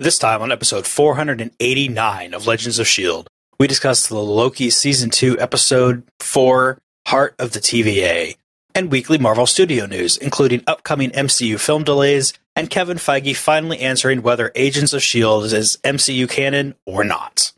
[0.00, 3.26] This time on episode 489 of Legends of S.H.I.E.L.D.,
[3.58, 6.78] we discuss the Loki Season 2 Episode 4,
[7.08, 8.36] Heart of the TVA,
[8.76, 14.22] and weekly Marvel Studio news, including upcoming MCU film delays and Kevin Feige finally answering
[14.22, 15.56] whether Agents of S.H.I.E.L.D.
[15.56, 17.52] is MCU canon or not.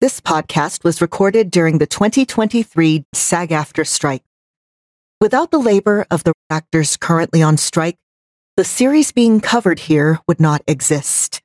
[0.00, 4.22] This podcast was recorded during the 2023 SAG AFTRA strike.
[5.20, 7.98] Without the labor of the actors currently on strike,
[8.56, 11.40] the series being covered here would not exist.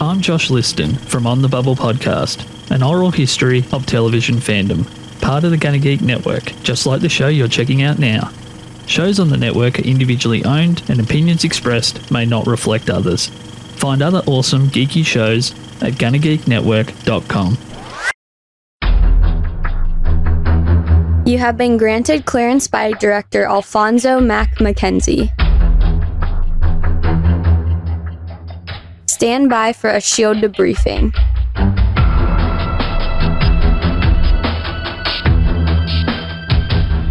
[0.00, 4.86] I'm Josh Liston from On the Bubble podcast, an oral history of television fandom,
[5.20, 8.30] part of the Gonna Geek network, just like the show you're checking out now.
[8.86, 13.26] Shows on the network are individually owned, and opinions expressed may not reflect others.
[13.76, 15.50] Find other awesome geeky shows
[15.82, 17.56] at GonnaGeekNetwork.com.
[21.28, 25.30] You have been granted clearance by director Alphonso Mack Mackenzie.
[29.04, 31.12] Stand by for a shield debriefing.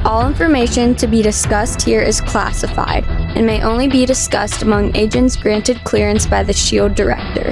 [0.04, 5.36] All information to be discussed here is classified and may only be discussed among agents
[5.36, 7.52] granted clearance by the SHIELD director.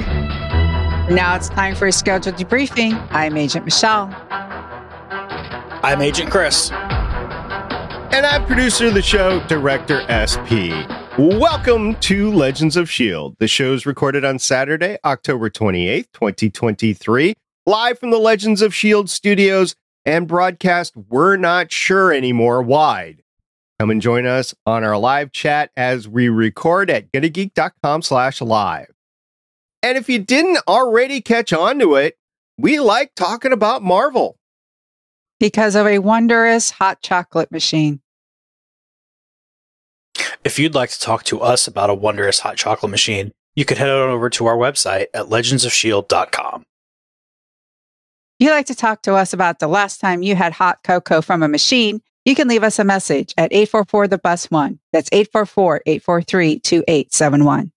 [1.14, 3.00] Now it's time for a scheduled debriefing.
[3.12, 4.12] I'm Agent Michelle.
[5.82, 6.70] I'm Agent Chris.
[6.70, 10.72] And I'm producer of the show, Director SP.
[11.18, 13.36] Welcome to Legends of S.H.I.E.L.D.
[13.38, 17.34] The show is recorded on Saturday, October 28th, 2023,
[17.66, 19.08] live from the Legends of S.H.I.E.L.D.
[19.08, 23.22] studios and broadcast We're Not Sure Anymore wide.
[23.78, 28.92] Come and join us on our live chat as we record at GonnaGeek.com slash live.
[29.82, 32.16] And if you didn't already catch on to it,
[32.56, 34.35] we like talking about Marvel.
[35.38, 38.00] Because of a wondrous hot chocolate machine.
[40.44, 43.78] If you'd like to talk to us about a wondrous hot chocolate machine, you could
[43.78, 46.64] head on over to our website at legendsofshield.com.
[48.38, 51.22] If you'd like to talk to us about the last time you had hot cocoa
[51.22, 54.78] from a machine, you can leave us a message at 844 the bus one.
[54.92, 57.72] That's 844 843 2871.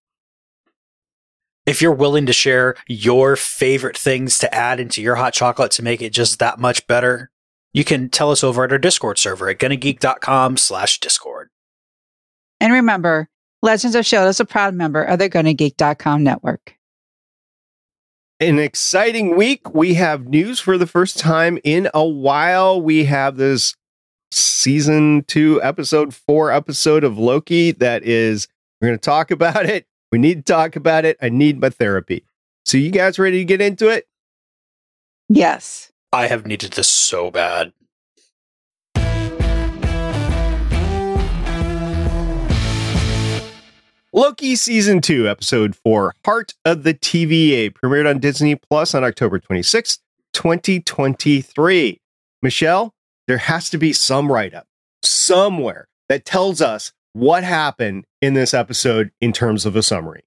[1.66, 5.84] If you're willing to share your favorite things to add into your hot chocolate to
[5.84, 7.30] make it just that much better,
[7.74, 11.50] you can tell us over at our Discord server at gonnageek.com slash discord.
[12.60, 13.30] And remember,
[13.62, 14.30] Legends of S.H.I.E.L.D.
[14.30, 16.76] is a proud member of the GonnaGeek.com network.
[18.40, 19.74] An exciting week.
[19.74, 22.82] We have news for the first time in a while.
[22.82, 23.76] We have this
[24.32, 28.48] season two, episode four episode of Loki that is,
[28.80, 29.86] we're going to talk about it.
[30.12, 31.18] We need to talk about it.
[31.22, 32.24] I need my therapy.
[32.66, 34.08] So, you guys ready to get into it?
[35.28, 35.89] Yes.
[36.12, 37.72] I have needed this so bad.
[44.12, 49.40] Loki season 2 episode 4 Heart of the TVA premiered on Disney Plus on October
[49.40, 50.00] 26th,
[50.34, 52.02] 2023.
[52.42, 52.94] Michelle,
[53.28, 54.66] there has to be some write up
[55.04, 60.24] somewhere that tells us what happened in this episode in terms of a summary.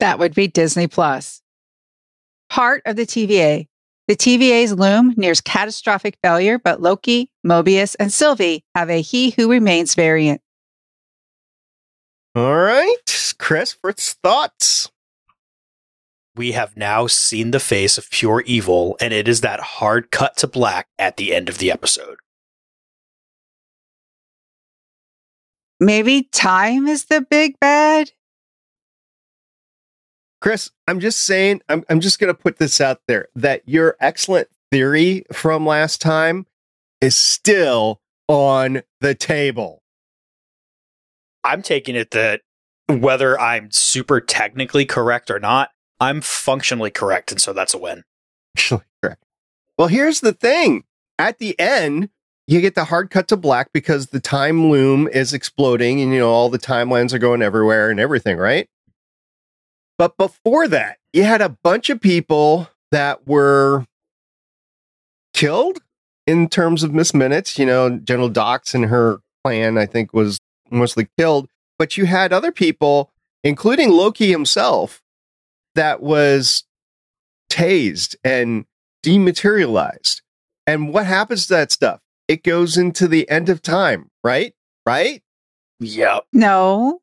[0.00, 1.40] That would be Disney Plus.
[2.50, 3.68] Heart of the TVA.
[4.10, 9.48] The TVA's loom nears catastrophic failure, but Loki, Mobius, and Sylvie have a He Who
[9.48, 10.40] Remains variant.
[12.34, 14.90] All right, Chris, first thoughts.
[16.34, 20.36] We have now seen the face of pure evil, and it is that hard cut
[20.38, 22.16] to black at the end of the episode.
[25.78, 28.10] Maybe time is the big bad?
[30.40, 33.96] Chris, I'm just saying, I'm, I'm just going to put this out there that your
[34.00, 36.46] excellent theory from last time
[37.00, 39.82] is still on the table.
[41.44, 42.40] I'm taking it that
[42.88, 45.70] whether I'm super technically correct or not,
[46.00, 47.30] I'm functionally correct.
[47.30, 48.04] And so that's a win.
[48.56, 49.22] Actually, correct.
[49.78, 50.84] Well, here's the thing
[51.18, 52.08] at the end,
[52.46, 56.20] you get the hard cut to black because the time loom is exploding and, you
[56.20, 58.68] know, all the timelines are going everywhere and everything, right?
[60.00, 63.84] But before that, you had a bunch of people that were
[65.34, 65.80] killed
[66.26, 67.58] in terms of Miss Minutes.
[67.58, 71.50] You know, General Dox and her clan, I think, was mostly killed.
[71.78, 73.10] But you had other people,
[73.44, 75.02] including Loki himself,
[75.74, 76.64] that was
[77.50, 78.64] tased and
[79.02, 80.22] dematerialized.
[80.66, 82.00] And what happens to that stuff?
[82.26, 84.54] It goes into the end of time, right?
[84.86, 85.22] Right?
[85.78, 86.24] Yep.
[86.32, 87.02] No,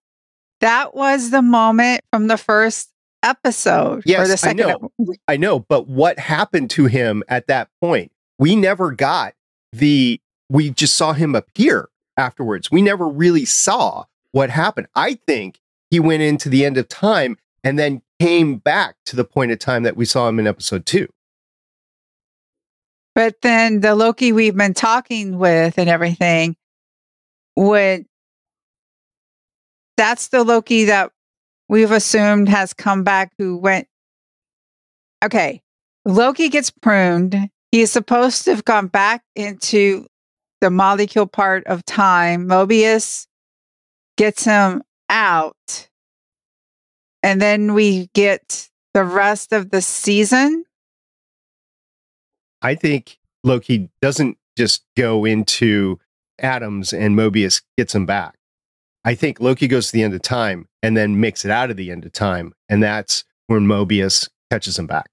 [0.61, 2.89] that was the moment from the first
[3.23, 4.03] episode.
[4.05, 4.61] Yes, or the second.
[4.61, 4.91] I know.
[5.27, 8.11] I know, but what happened to him at that point?
[8.39, 9.33] We never got
[9.71, 10.19] the
[10.49, 11.89] we just saw him appear.
[12.17, 12.71] afterwards.
[12.71, 14.87] We never really saw what happened.
[14.95, 15.59] I think
[15.91, 19.59] he went into the end of time and then came back to the point of
[19.59, 21.07] time that we saw him in episode two.
[23.13, 26.55] But then the Loki we've been talking with and everything
[27.55, 28.06] would
[29.97, 31.11] that's the Loki that
[31.67, 33.87] we've assumed has come back who went
[35.23, 35.61] okay.
[36.05, 37.49] Loki gets pruned.
[37.71, 40.07] He's supposed to have gone back into
[40.61, 42.47] the molecule part of time.
[42.47, 43.27] Mobius
[44.15, 45.89] gets him out.
[47.23, 50.63] And then we get the rest of the season.
[52.61, 55.99] I think Loki doesn't just go into
[56.39, 58.35] atoms and Mobius gets him back.
[59.07, 61.77] I think Loki goes to the end of time and then makes it out of
[61.77, 62.51] the end of time.
[62.67, 65.09] And that's when Mobius catches him back.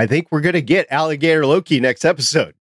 [0.00, 2.56] I think we're going to get Alligator Loki next episode.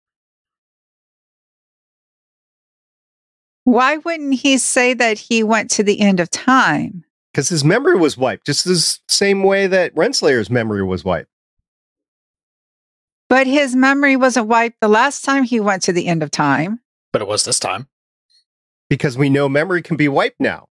[3.65, 7.05] Why wouldn't he say that he went to the end of time?
[7.35, 11.29] Because his memory was wiped, just the same way that Renslayer's memory was wiped.
[13.29, 16.81] But his memory wasn't wiped the last time he went to the end of time.
[17.13, 17.89] But it was this time.
[18.93, 20.69] Because we know memory can be wiped now.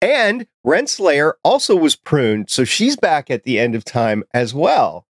[0.00, 5.06] And Renslayer also was pruned, so she's back at the end of time as well.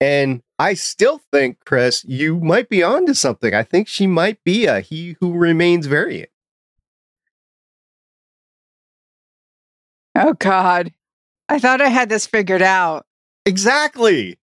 [0.00, 3.54] And I still think, Chris, you might be onto something.
[3.54, 6.30] I think she might be a He Who Remains variant.
[10.16, 10.92] Oh, God.
[11.48, 13.06] I thought I had this figured out.
[13.46, 14.36] Exactly.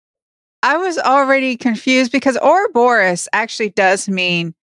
[0.63, 4.55] I was already confused because Ouroboros actually does mean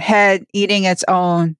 [0.00, 1.56] head eating its own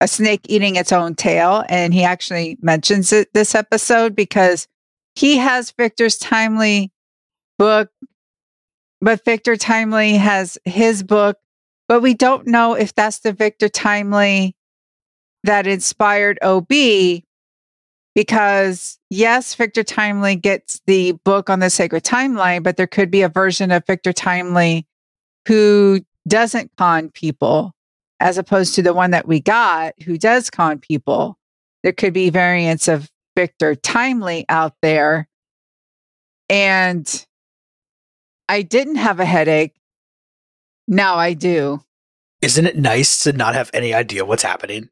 [0.00, 1.64] a snake eating its own tail.
[1.68, 4.68] And he actually mentions it this episode because
[5.14, 6.92] he has Victor's Timely
[7.58, 7.90] book,
[9.00, 11.38] but Victor Timely has his book,
[11.88, 14.56] but we don't know if that's the Victor Timely
[15.44, 16.68] that inspired OB
[18.14, 23.22] because yes, Victor Timely gets the book on the sacred timeline, but there could be
[23.22, 24.86] a version of Victor Timely
[25.46, 27.72] who doesn't con people
[28.20, 31.36] as opposed to the one that we got who does con people.
[31.82, 35.28] There could be variants of Victor Timely out there.
[36.48, 37.26] And
[38.48, 39.74] I didn't have a headache.
[40.86, 41.82] Now I do.
[42.42, 44.90] Isn't it nice to not have any idea what's happening?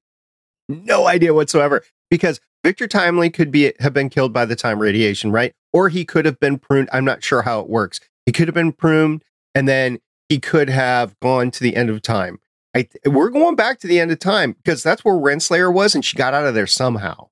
[0.69, 1.82] No idea whatsoever.
[2.11, 5.52] Because Victor Timely could be have been killed by the time radiation, right?
[5.73, 6.88] Or he could have been pruned.
[6.93, 8.00] I'm not sure how it works.
[8.25, 9.25] He could have been pruned
[9.55, 9.99] and then
[10.32, 12.38] he could have gone to the end of time.
[12.75, 16.02] I, we're going back to the end of time because that's where Renslayer was, and
[16.02, 17.29] she got out of there somehow,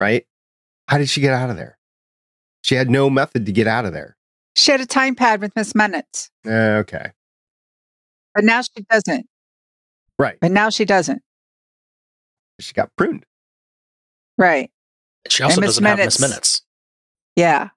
[0.00, 0.26] right?
[0.88, 1.76] How did she get out of there?
[2.62, 4.16] She had no method to get out of there.
[4.56, 6.30] She had a time pad with Miss Minutes.
[6.46, 7.12] Uh, okay.
[8.34, 9.26] But now she doesn't.
[10.18, 10.38] Right.
[10.40, 11.20] But now she doesn't.
[12.60, 13.26] She got pruned.
[14.38, 14.70] Right.
[15.28, 16.62] She also doesn't Minutes, have Miss Minutes.
[17.36, 17.68] Yeah.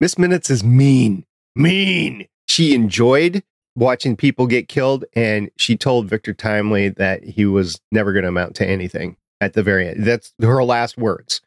[0.00, 1.24] Miss Minutes is mean.
[1.56, 2.26] Mean.
[2.54, 3.42] She enjoyed
[3.74, 8.28] watching people get killed, and she told Victor Timely that he was never going to
[8.28, 10.04] amount to anything at the very end.
[10.04, 11.40] That's her last words.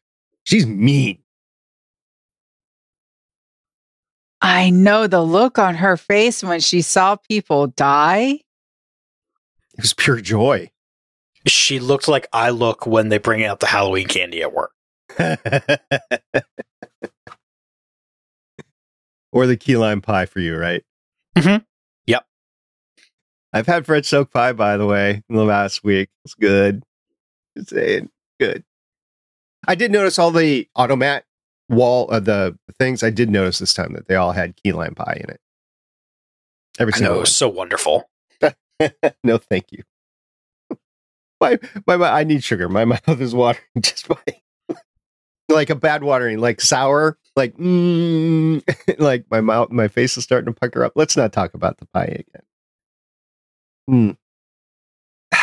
[0.43, 1.19] She's mean.
[4.41, 8.41] I know the look on her face when she saw people die.
[9.77, 10.69] It was pure joy.
[11.45, 14.73] She looked like I look when they bring out the Halloween candy at work.
[19.31, 20.83] or the key lime pie for you, right?
[21.37, 21.63] Mm-hmm.
[23.53, 26.09] I've had French soak pie, by the way, in the last week.
[26.25, 26.83] It's good.
[27.57, 28.63] Just saying, good.
[29.67, 31.25] I did notice all the automat
[31.69, 33.03] wall of uh, the things.
[33.03, 35.39] I did notice this time that they all had key lime pie in it.
[36.77, 38.09] Every single I know, so wonderful.
[39.23, 39.83] no, thank you.
[41.41, 42.69] my, my, my, I need sugar.
[42.69, 44.17] My mouth is watering just by
[45.49, 48.61] like a bad watering, like sour, like mm,
[48.99, 50.93] like my mouth, my face is starting to pucker up.
[50.95, 52.41] Let's not talk about the pie again.
[53.87, 54.11] Hmm.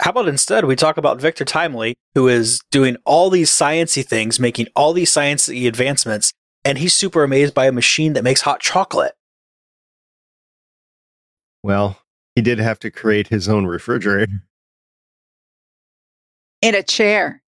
[0.00, 4.38] How about instead we talk about Victor Timely, who is doing all these sciency things,
[4.38, 6.32] making all these sciencey advancements,
[6.64, 9.14] and he's super amazed by a machine that makes hot chocolate.
[11.62, 11.98] Well,
[12.34, 14.44] he did have to create his own refrigerator.
[16.62, 17.42] In a chair.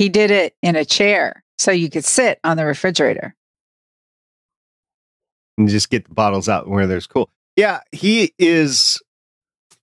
[0.00, 3.36] He did it in a chair so you could sit on the refrigerator.
[5.58, 7.28] And just get the bottles out where there's cool.
[7.54, 9.02] Yeah, he is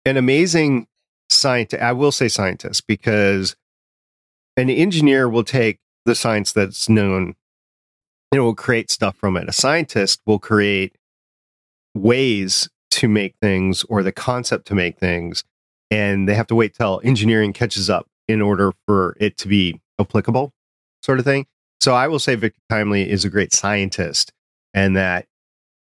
[0.05, 0.87] an amazing
[1.29, 1.83] scientist.
[1.83, 3.55] I will say scientist because
[4.55, 7.35] an engineer will take the science that's known.
[8.31, 9.47] and will create stuff from it.
[9.47, 10.97] A scientist will create
[11.93, 15.43] ways to make things or the concept to make things,
[15.91, 19.79] and they have to wait till engineering catches up in order for it to be
[19.99, 20.53] applicable,
[21.01, 21.47] sort of thing.
[21.79, 24.33] So I will say Victor Timely is a great scientist
[24.73, 25.27] and that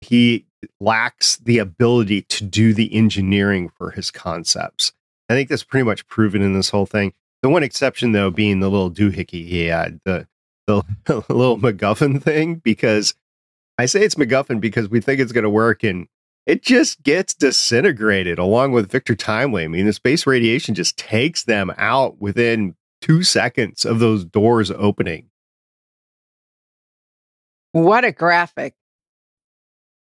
[0.00, 0.46] he
[0.80, 4.92] lacks the ability to do the engineering for his concepts.
[5.28, 7.12] I think that's pretty much proven in this whole thing.
[7.42, 10.26] The one exception, though, being the little doohickey he had, the
[10.66, 10.82] the
[11.28, 13.14] little MacGuffin thing, because
[13.78, 16.08] I say it's MacGuffin because we think it's going to work, and
[16.46, 19.64] it just gets disintegrated along with Victor Timely.
[19.64, 24.70] I mean, the space radiation just takes them out within two seconds of those doors
[24.70, 25.28] opening.
[27.72, 28.72] What a graphic.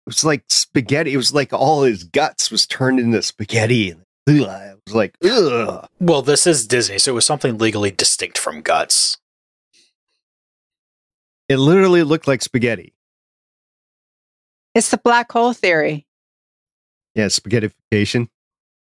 [0.07, 1.13] It was like spaghetti.
[1.13, 3.93] It was like all his guts was turned into spaghetti.
[3.93, 4.01] Ugh.
[4.87, 5.89] It was like, ugh.
[5.99, 9.19] Well, this is Disney, so it was something legally distinct from guts.
[11.49, 12.95] It literally looked like spaghetti.
[14.77, 16.07] It's the black hole theory.
[17.17, 18.29] Yeah, spaghettification.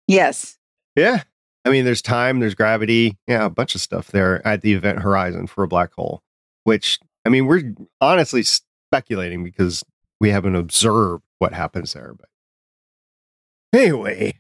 [0.07, 0.57] Yes.
[0.95, 1.23] Yeah.
[1.65, 3.17] I mean, there's time, there's gravity.
[3.27, 6.21] Yeah, a bunch of stuff there at the event horizon for a black hole,
[6.63, 9.83] which, I mean, we're honestly speculating because
[10.19, 12.13] we haven't observed what happens there.
[12.17, 12.29] But
[13.77, 14.39] anyway,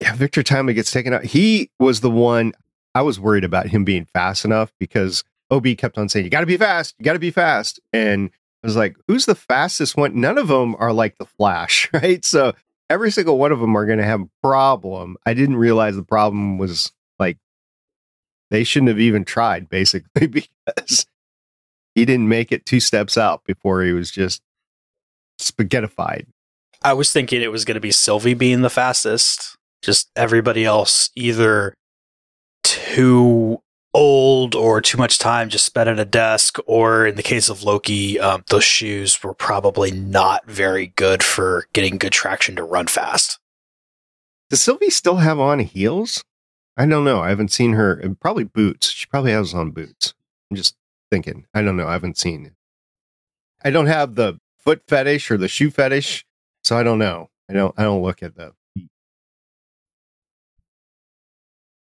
[0.00, 1.24] yeah, Victor Timely gets taken out.
[1.24, 2.52] He was the one
[2.94, 6.40] I was worried about him being fast enough because OB kept on saying, You got
[6.40, 7.80] to be fast, you got to be fast.
[7.92, 8.30] And
[8.62, 10.20] I was like, Who's the fastest one?
[10.20, 12.24] None of them are like the Flash, right?
[12.24, 12.52] So
[12.90, 15.16] every single one of them are going to have a problem.
[15.26, 17.38] I didn't realize the problem was like
[18.50, 21.06] they shouldn't have even tried, basically, because
[21.94, 24.42] he didn't make it two steps out before he was just
[25.40, 26.26] spaghettified.
[26.82, 29.56] I was thinking it was going to be Sylvie being the fastest.
[29.82, 31.74] Just everybody else either
[32.62, 33.60] too
[33.94, 37.62] old or too much time just spent at a desk, or in the case of
[37.62, 42.88] Loki, um, those shoes were probably not very good for getting good traction to run
[42.88, 43.38] fast.
[44.50, 46.24] Does Sylvie still have on heels?
[46.76, 47.20] I don't know.
[47.20, 48.02] I haven't seen her.
[48.20, 48.90] Probably boots.
[48.90, 50.12] She probably has on boots.
[50.50, 50.76] I'm just
[51.10, 51.46] thinking.
[51.54, 51.86] I don't know.
[51.86, 52.50] I haven't seen.
[53.64, 56.26] I don't have the foot fetish or the shoe fetish,
[56.62, 57.30] so I don't know.
[57.48, 57.74] I don't.
[57.78, 58.52] I don't look at the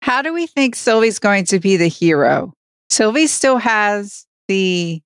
[0.05, 2.53] How do we think Sylvie's going to be the hero?
[2.91, 5.01] Sylvie still has the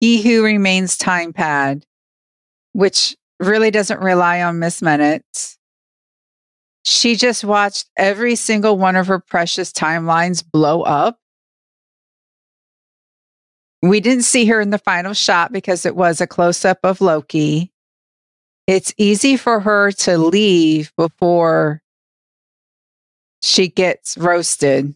[0.00, 1.86] He Who Remains time pad,
[2.72, 5.56] which really doesn't rely on Miss Minutes.
[6.84, 11.20] She just watched every single one of her precious timelines blow up.
[13.82, 17.00] We didn't see her in the final shot because it was a close up of
[17.00, 17.70] Loki.
[18.66, 21.82] It's easy for her to leave before
[23.42, 24.94] she gets roasted.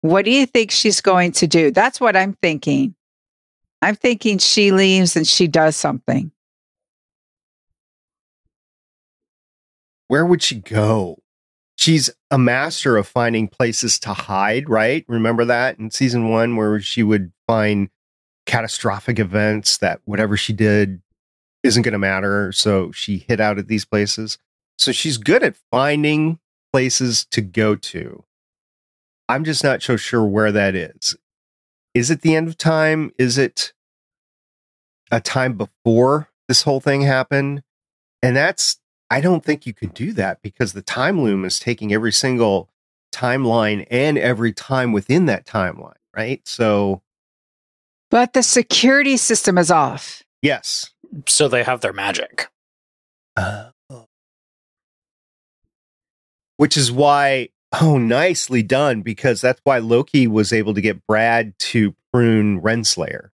[0.00, 1.70] What do you think she's going to do?
[1.70, 2.94] That's what I'm thinking.
[3.82, 6.30] I'm thinking she leaves and she does something.
[10.08, 11.18] Where would she go?
[11.76, 15.04] She's a master of finding places to hide, right?
[15.08, 17.90] Remember that in season one, where she would find
[18.46, 21.02] catastrophic events that whatever she did
[21.64, 22.52] isn't going to matter.
[22.52, 24.38] So she hid out at these places.
[24.78, 26.38] So she's good at finding
[26.72, 28.24] places to go to.
[29.28, 31.16] I'm just not so sure where that is.
[31.94, 33.12] Is it the end of time?
[33.18, 33.72] Is it
[35.10, 37.62] a time before this whole thing happened?
[38.22, 38.78] And that's,
[39.10, 42.68] I don't think you could do that because the time loom is taking every single
[43.12, 46.46] timeline and every time within that timeline, right?
[46.46, 47.02] So,
[48.10, 50.22] But the security system is off.
[50.42, 50.90] yes.
[51.28, 52.48] So they have their magic.
[53.36, 53.70] Uh,
[56.56, 57.48] which is why
[57.80, 63.28] oh nicely done because that's why loki was able to get brad to prune renslayer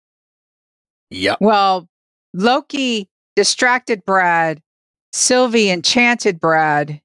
[1.13, 1.39] Yep.
[1.41, 1.89] Well,
[2.33, 4.61] Loki distracted Brad.
[5.11, 7.01] Sylvie enchanted Brad.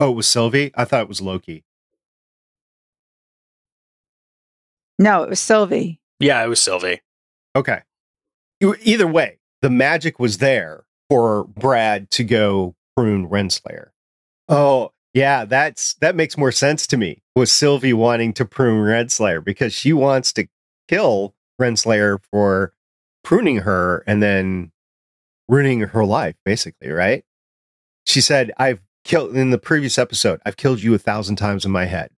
[0.00, 1.64] oh it was sylvie i thought it was loki
[4.98, 6.00] No, it was Sylvie.
[6.20, 7.00] Yeah, it was Sylvie.
[7.56, 7.82] okay
[8.62, 13.88] either way the magic was there for brad to go prune renslayer
[14.48, 19.44] oh yeah that's that makes more sense to me was sylvie wanting to prune renslayer
[19.44, 20.46] because she wants to
[20.88, 22.72] kill renslayer for
[23.22, 24.72] pruning her and then
[25.48, 27.24] ruining her life basically right?
[28.04, 31.70] She said i've killed in the previous episode i've killed you a thousand times in
[31.70, 32.10] my head.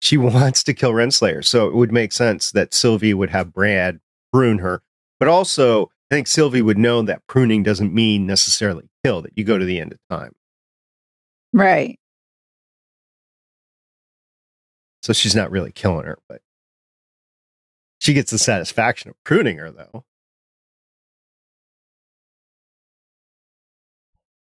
[0.00, 4.00] She wants to kill renslayer so it would make sense that sylvie would have brad
[4.32, 4.82] prune her
[5.18, 9.44] but also i think sylvie would know that pruning doesn't mean necessarily kill that you
[9.44, 10.32] go to the end of time.
[11.52, 11.98] Right.
[15.02, 16.40] So she's not really killing her but
[17.98, 20.04] She gets the satisfaction of pruning her, though.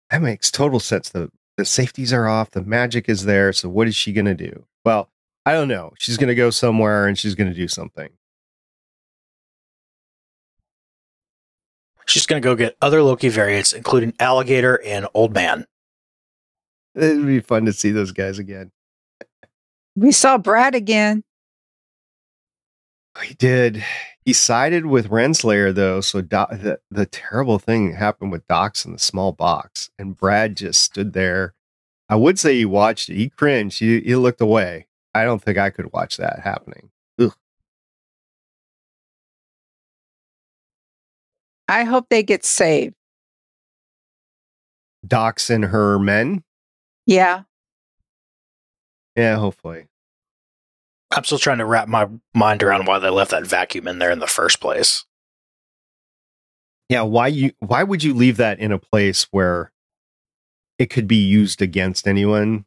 [0.10, 1.10] That makes total sense.
[1.10, 3.52] The the safeties are off, the magic is there.
[3.52, 4.66] So what is she gonna do?
[4.86, 5.10] Well,
[5.46, 5.94] I don't know.
[5.98, 8.10] She's gonna go somewhere and she's gonna do something.
[12.06, 15.66] She's going to go get other Loki variants, including Alligator and Old Man.
[16.96, 18.72] It'd be fun to see those guys again.
[19.98, 21.24] We saw Brad again.
[23.24, 23.84] He did.
[24.24, 29.00] He sided with Renslayer though, so the the terrible thing happened with Dox in the
[29.00, 31.56] small box, and Brad just stood there.
[32.10, 33.16] I would say he watched it.
[33.16, 33.80] He cringed.
[33.80, 34.86] He, he looked away.
[35.16, 36.92] I don't think I could watch that happening.
[37.20, 37.34] Ugh.
[41.68, 42.94] I hope they get saved.
[45.08, 46.44] Dox and her men.
[47.08, 47.44] Yeah.
[49.18, 49.88] Yeah, hopefully.
[51.12, 54.12] I'm still trying to wrap my mind around why they left that vacuum in there
[54.12, 55.04] in the first place.
[56.90, 59.72] Yeah, why you why would you leave that in a place where
[60.78, 62.66] it could be used against anyone?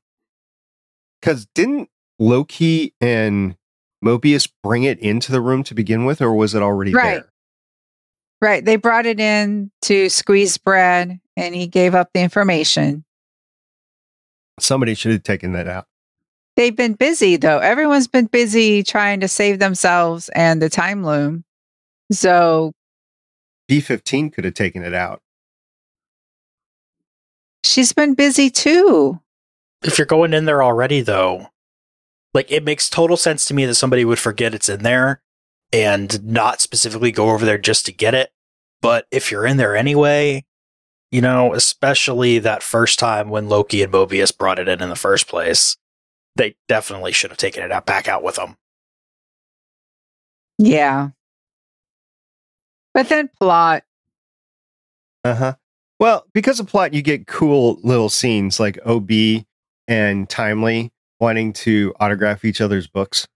[1.22, 1.88] Cuz didn't
[2.18, 3.56] Loki and
[4.04, 7.22] Mobius bring it into the room to begin with or was it already Right.
[7.22, 7.32] there?
[8.42, 8.64] Right.
[8.64, 13.04] They brought it in to squeeze Brad and he gave up the information.
[14.58, 15.86] Somebody should have taken that out.
[16.60, 17.56] They've been busy though.
[17.56, 21.42] Everyone's been busy trying to save themselves and the time loom.
[22.12, 22.72] So
[23.70, 25.22] B15 could have taken it out.
[27.64, 29.20] she's been busy too.
[29.82, 31.46] If you're going in there already, though,
[32.34, 35.22] like it makes total sense to me that somebody would forget it's in there
[35.72, 38.32] and not specifically go over there just to get it.
[38.82, 40.44] But if you're in there anyway,
[41.10, 44.94] you know, especially that first time when Loki and Mobius brought it in in the
[44.94, 45.78] first place,
[46.36, 48.56] they definitely should have taken it out back out with them.
[50.58, 51.10] Yeah.
[52.94, 53.84] But then plot.
[55.24, 55.54] Uh-huh.
[55.98, 59.10] Well, because of plot, you get cool little scenes like OB
[59.86, 63.28] and Timely wanting to autograph each other's books.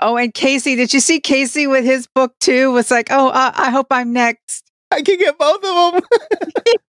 [0.00, 2.70] Oh, and Casey, did you see Casey with his book too?
[2.72, 4.70] Was like, oh, uh, I hope I'm next.
[4.90, 6.02] I can get both of them.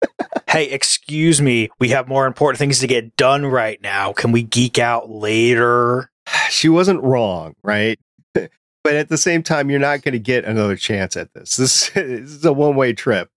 [0.50, 4.14] Hey, excuse me, we have more important things to get done right now.
[4.14, 6.10] Can we geek out later?
[6.50, 8.00] she wasn't wrong, right?
[8.34, 11.58] but at the same time, you're not going to get another chance at this.
[11.58, 13.30] This, this is a one way trip.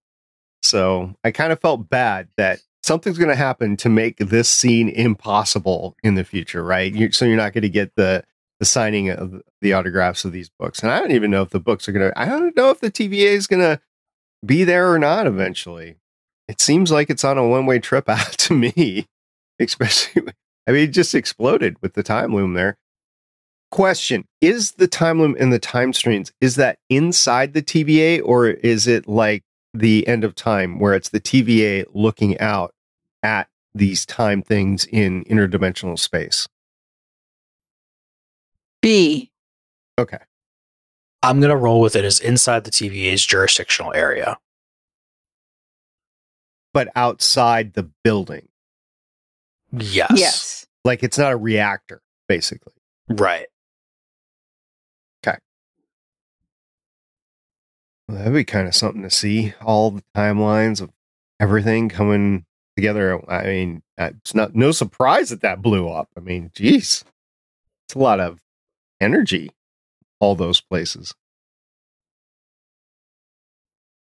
[0.62, 4.88] So I kind of felt bad that something's going to happen to make this scene
[4.88, 6.92] impossible in the future, right?
[6.94, 8.24] you so you're not going to get the
[8.58, 10.80] the signing of the autographs of these books.
[10.82, 12.18] And I don't even know if the books are going to.
[12.18, 13.80] I don't know if the TVA is going to
[14.44, 15.96] be there or not eventually.
[16.50, 19.06] It seems like it's on a one way trip out to me,
[19.60, 20.32] especially.
[20.66, 22.76] I mean, it just exploded with the time loom there.
[23.70, 28.48] Question Is the time loom in the time streams, is that inside the TVA or
[28.48, 32.72] is it like the end of time where it's the TVA looking out
[33.22, 36.48] at these time things in interdimensional space?
[38.82, 39.30] B.
[40.00, 40.18] Okay.
[41.22, 44.36] I'm going to roll with it as inside the TVA's jurisdictional area.
[46.72, 48.48] But outside the building.
[49.72, 50.12] Yes.
[50.14, 50.66] Yes.
[50.84, 52.72] Like it's not a reactor, basically.
[53.08, 53.46] Right.
[55.26, 55.38] Okay.
[58.08, 59.54] Well, that'd be kind of something to see.
[59.62, 60.90] All the timelines of
[61.40, 62.44] everything coming
[62.76, 63.20] together.
[63.30, 66.08] I mean, uh, it's not no surprise that that blew up.
[66.16, 67.04] I mean, geez,
[67.86, 68.40] it's a lot of
[69.00, 69.50] energy.
[70.20, 71.14] All those places.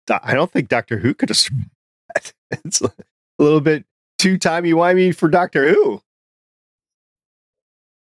[0.09, 1.76] I don't think Doctor Who could have survived that.
[2.65, 2.91] It's a
[3.39, 3.85] little bit
[4.17, 6.01] too timey wimey for Doctor Who.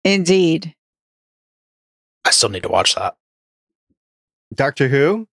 [0.04, 0.76] Indeed.
[2.24, 3.16] I still need to watch that.
[4.54, 5.28] Doctor Who.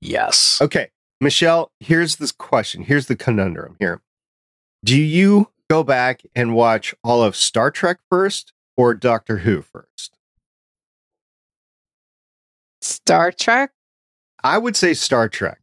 [0.00, 0.58] Yes.
[0.60, 2.82] Okay, Michelle, here's this question.
[2.82, 4.00] Here's the conundrum here.
[4.84, 10.16] Do you go back and watch all of Star Trek first or Doctor Who first?
[12.80, 13.72] Star Trek.
[14.42, 15.59] I would say Star Trek.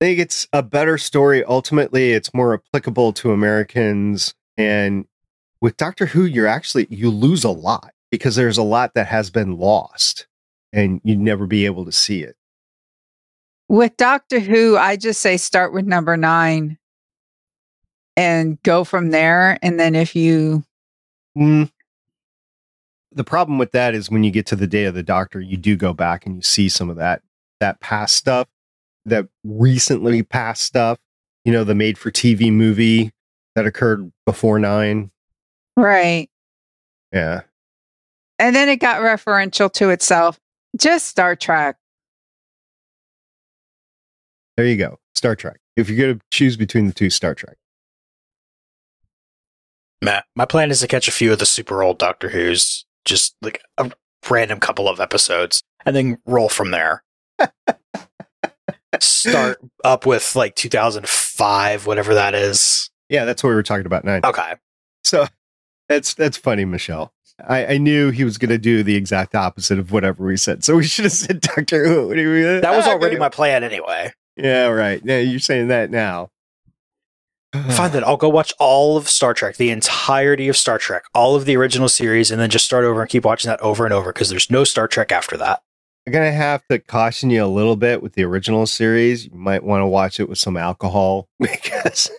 [0.00, 1.44] I think it's a better story.
[1.44, 4.34] Ultimately, it's more applicable to Americans.
[4.56, 5.04] And
[5.60, 9.30] with Doctor Who, you're actually, you lose a lot because there's a lot that has
[9.30, 10.26] been lost
[10.72, 12.36] and you'd never be able to see it.
[13.68, 16.78] With Doctor Who, I just say start with number nine
[18.16, 19.58] and go from there.
[19.62, 20.64] And then if you,
[21.36, 21.70] Mm.
[23.12, 25.56] The problem with that is when you get to the day of the doctor, you
[25.56, 27.22] do go back and you see some of that
[27.60, 28.48] that past stuff,
[29.06, 30.98] that recently passed stuff.
[31.44, 33.12] You know, the made for TV movie
[33.54, 35.10] that occurred before nine.
[35.76, 36.28] right.
[37.12, 37.40] Yeah,
[38.38, 40.38] And then it got referential to itself.
[40.78, 41.76] Just Star Trek.
[44.56, 44.98] There you go.
[45.16, 45.58] Star Trek.
[45.76, 47.56] If you're going to choose between the two, Star Trek.
[50.02, 53.34] Matt, my plan is to catch a few of the super old Doctor Who's, just
[53.42, 53.90] like a
[54.30, 57.02] random couple of episodes, and then roll from there.
[59.02, 62.90] Start up with like 2005, whatever that is.
[63.08, 64.20] Yeah, that's what we were talking about nine.
[64.24, 64.54] Okay.
[65.04, 65.26] So
[65.88, 67.12] that's that's funny, Michelle.
[67.48, 70.62] I, I knew he was going to do the exact opposite of whatever we said.
[70.62, 72.08] So we should have said Doctor Who.
[72.60, 74.12] That was ah, already my plan anyway.
[74.36, 75.00] Yeah, right.
[75.04, 76.30] Yeah, you're saying that now.
[77.70, 81.34] Fine, then I'll go watch all of Star Trek, the entirety of Star Trek, all
[81.34, 83.92] of the original series, and then just start over and keep watching that over and
[83.92, 85.62] over because there's no Star Trek after that.
[86.10, 89.26] I'm gonna have to caution you a little bit with the original series.
[89.26, 92.10] You might want to watch it with some alcohol because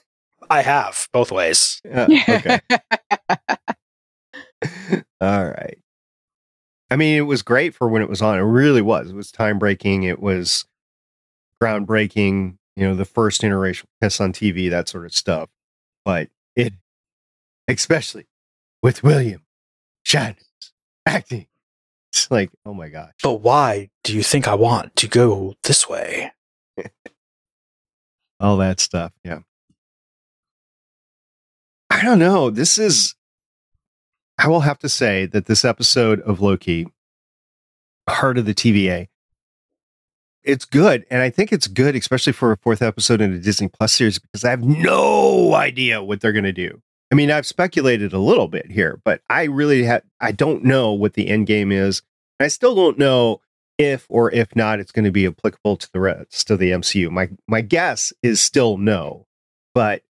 [0.50, 1.82] I have both ways.
[1.94, 2.62] Uh, okay.
[5.20, 5.78] All right.
[6.90, 8.40] I mean, it was great for when it was on.
[8.40, 9.10] It really was.
[9.10, 10.04] It was time breaking.
[10.04, 10.64] It was
[11.62, 12.60] groundbreaking.
[12.78, 15.50] You know, the first interracial kiss on TV, that sort of stuff.
[16.06, 16.72] But it,
[17.68, 18.28] especially
[18.82, 19.44] with William
[20.08, 20.72] Shatner's
[21.06, 21.48] acting,
[22.32, 23.14] like, oh my gosh.
[23.22, 26.32] But why do you think I want to go this way?
[28.40, 29.12] All that stuff.
[29.24, 29.40] Yeah.
[31.90, 32.50] I don't know.
[32.50, 33.16] This is,
[34.38, 36.88] I will have to say that this episode of Loki,
[38.10, 39.08] Heart of the TVA,
[40.44, 41.06] it's good.
[41.12, 44.18] And I think it's good, especially for a fourth episode in a Disney Plus series,
[44.18, 46.82] because I have no idea what they're going to do.
[47.12, 50.94] I mean, I've speculated a little bit here, but I really have, I don't know
[50.94, 52.02] what the end game is.
[52.42, 53.42] I still don't know
[53.78, 57.10] if or if not it's going to be applicable to the rest of the MCU.
[57.10, 59.28] My my guess is still no.
[59.74, 60.04] But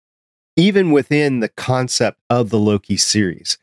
[0.56, 3.58] even within the concept of the Loki series,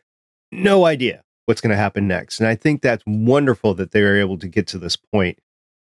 [0.51, 2.39] no idea what's going to happen next.
[2.39, 5.39] And I think that's wonderful that they were able to get to this point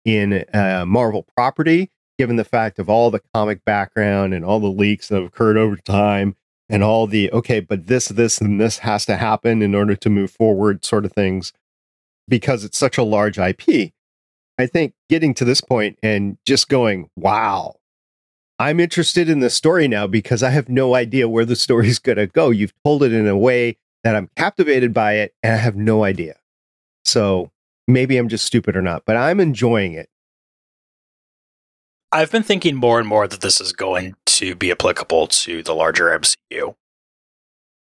[0.06, 4.68] in uh, Marvel property, given the fact of all the comic background and all the
[4.68, 6.36] leaks that have occurred over time
[6.70, 10.10] and all the, okay, but this, this, and this has to happen in order to
[10.10, 11.52] move forward sort of things
[12.30, 13.92] because it's such a large IP.
[14.58, 17.76] I think getting to this point and just going, wow,
[18.60, 22.18] I'm interested in the story now because I have no idea where the story's going
[22.18, 22.50] to go.
[22.50, 26.04] You've told it in a way that I'm captivated by it and I have no
[26.04, 26.36] idea.
[27.06, 27.52] So
[27.88, 30.10] maybe I'm just stupid or not, but I'm enjoying it.
[32.12, 35.76] I've been thinking more and more that this is going to be applicable to the
[35.76, 36.76] larger MCU.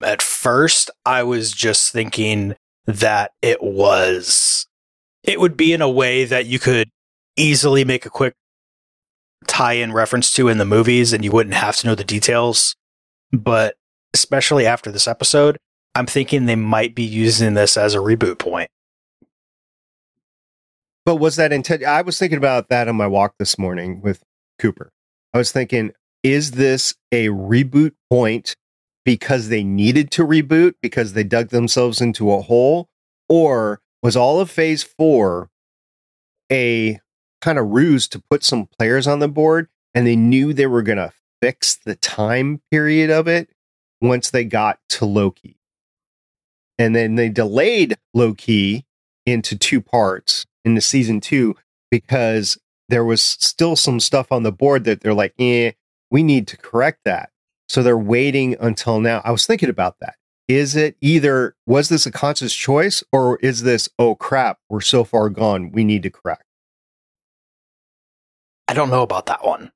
[0.02, 4.68] At first, I was just thinking that it was,
[5.24, 6.90] it would be in a way that you could
[7.36, 8.36] easily make a quick
[9.48, 12.76] tie in reference to in the movies and you wouldn't have to know the details.
[13.32, 13.76] But
[14.14, 15.58] especially after this episode,
[15.96, 18.70] I'm thinking they might be using this as a reboot point.
[21.06, 21.84] But was that intent?
[21.84, 24.22] I was thinking about that on my walk this morning with
[24.60, 24.92] Cooper.
[25.34, 25.92] I was thinking,
[26.24, 28.56] is this a reboot point
[29.10, 32.88] because they needed to reboot because they dug themselves into a hole?
[33.28, 35.50] Or was all of phase four
[36.52, 37.00] a
[37.42, 40.84] kind of ruse to put some players on the board and they knew they were
[40.84, 43.50] going to fix the time period of it
[44.00, 45.58] once they got to Loki?
[46.78, 48.86] And then they delayed Loki
[49.26, 51.56] into two parts into season two
[51.90, 55.72] because there was still some stuff on the board that they're like, eh,
[56.12, 57.32] we need to correct that.
[57.70, 59.22] So they're waiting until now.
[59.24, 60.16] I was thinking about that.
[60.48, 65.04] Is it either, was this a conscious choice or is this, oh crap, we're so
[65.04, 66.44] far gone, we need to correct?
[68.68, 69.72] I don't know about that one.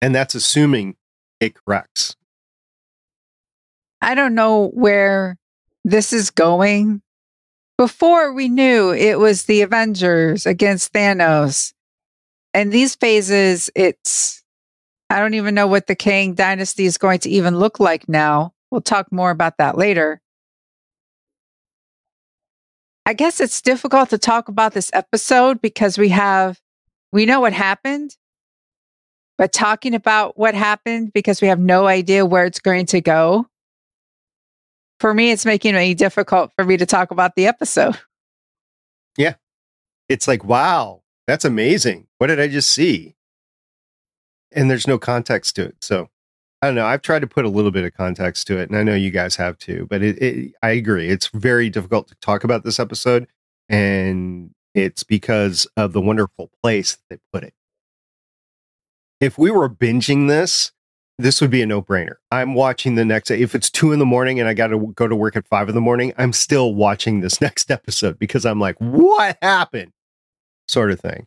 [0.00, 0.94] And that's assuming
[1.40, 2.14] it corrects.
[4.00, 5.36] I don't know where
[5.84, 7.02] this is going.
[7.76, 11.72] Before we knew it was the Avengers against Thanos.
[12.54, 14.39] And these phases, it's,
[15.10, 18.54] I don't even know what the Kang dynasty is going to even look like now.
[18.70, 20.22] We'll talk more about that later.
[23.04, 26.60] I guess it's difficult to talk about this episode because we have,
[27.12, 28.16] we know what happened,
[29.36, 33.46] but talking about what happened because we have no idea where it's going to go
[35.00, 37.98] for me, it's making it difficult for me to talk about the episode.
[39.16, 39.34] Yeah.
[40.08, 42.06] It's like, wow, that's amazing.
[42.18, 43.16] What did I just see?
[44.52, 45.76] And there's no context to it.
[45.80, 46.08] So
[46.62, 46.86] I don't know.
[46.86, 49.10] I've tried to put a little bit of context to it, and I know you
[49.10, 51.08] guys have too, but it, it I agree.
[51.08, 53.26] It's very difficult to talk about this episode,
[53.68, 57.54] and it's because of the wonderful place they put it.
[59.20, 60.72] If we were binging this,
[61.18, 62.16] this would be a no brainer.
[62.30, 65.06] I'm watching the next, if it's two in the morning and I got to go
[65.06, 68.60] to work at five in the morning, I'm still watching this next episode because I'm
[68.60, 69.92] like, what happened?
[70.68, 71.26] Sort of thing.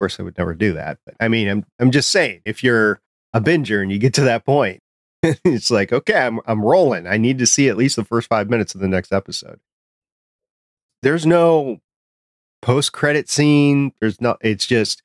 [0.00, 0.98] Course, I would never do that.
[1.04, 3.00] But I mean, I'm, I'm just saying, if you're
[3.32, 4.80] a binger and you get to that point,
[5.22, 7.06] it's like, okay, I'm, I'm rolling.
[7.06, 9.58] I need to see at least the first five minutes of the next episode.
[11.02, 11.80] There's no
[12.62, 13.92] post credit scene.
[14.00, 15.02] There's no, it's just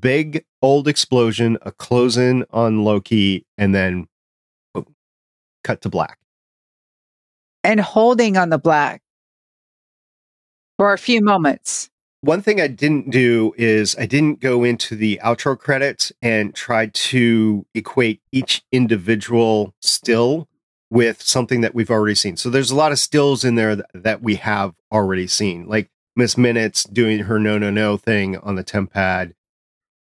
[0.00, 4.06] big old explosion, a closing on Loki, and then
[4.74, 4.94] boom,
[5.64, 6.18] cut to black.
[7.64, 9.02] And holding on the black
[10.78, 11.90] for a few moments.
[12.22, 16.86] One thing I didn't do is I didn't go into the outro credits and try
[16.86, 20.48] to equate each individual still
[20.90, 22.36] with something that we've already seen.
[22.36, 25.90] So there's a lot of stills in there that, that we have already seen, like
[26.14, 29.34] Miss Minutes doing her no no no thing on the temp pad.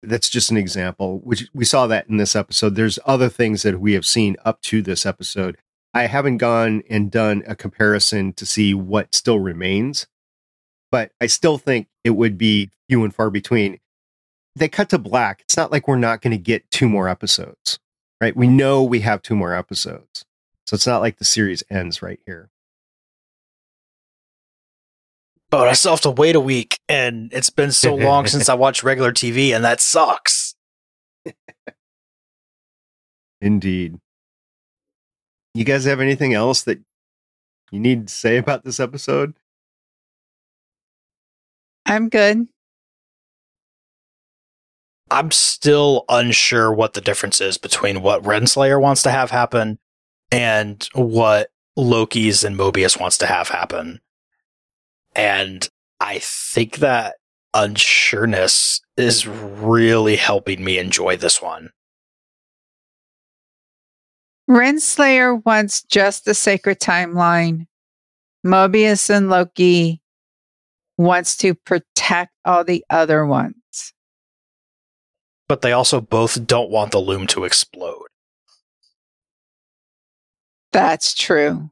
[0.02, 2.74] That's just an example which we saw that in this episode.
[2.74, 5.58] There's other things that we have seen up to this episode.
[5.92, 10.06] I haven't gone and done a comparison to see what still remains
[10.90, 13.78] but i still think it would be few and far between
[14.56, 17.78] they cut to black it's not like we're not going to get two more episodes
[18.20, 20.24] right we know we have two more episodes
[20.66, 22.50] so it's not like the series ends right here
[25.50, 28.54] but I still have to wait a week, and it's been so long since I
[28.54, 30.54] watched regular TV, and that sucks.
[33.40, 33.98] Indeed.
[35.54, 36.80] You guys have anything else that
[37.70, 39.34] you need to say about this episode?
[41.88, 42.46] I'm good.
[45.10, 49.78] I'm still unsure what the difference is between what Renslayer wants to have happen
[50.30, 54.00] and what Loki's and Mobius wants to have happen.
[55.16, 55.66] And
[55.98, 57.16] I think that
[57.56, 61.70] unsureness is really helping me enjoy this one.
[64.48, 67.66] Renslayer wants just the sacred timeline.
[68.46, 70.00] Mobius and Loki
[70.98, 73.54] wants to protect all the other ones.
[75.48, 78.08] But they also both don't want the loom to explode.
[80.72, 81.70] That's true.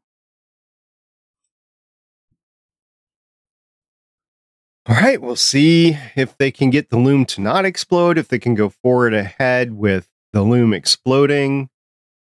[4.88, 8.38] All right, we'll see if they can get the loom to not explode, if they
[8.38, 11.68] can go forward ahead with the loom exploding.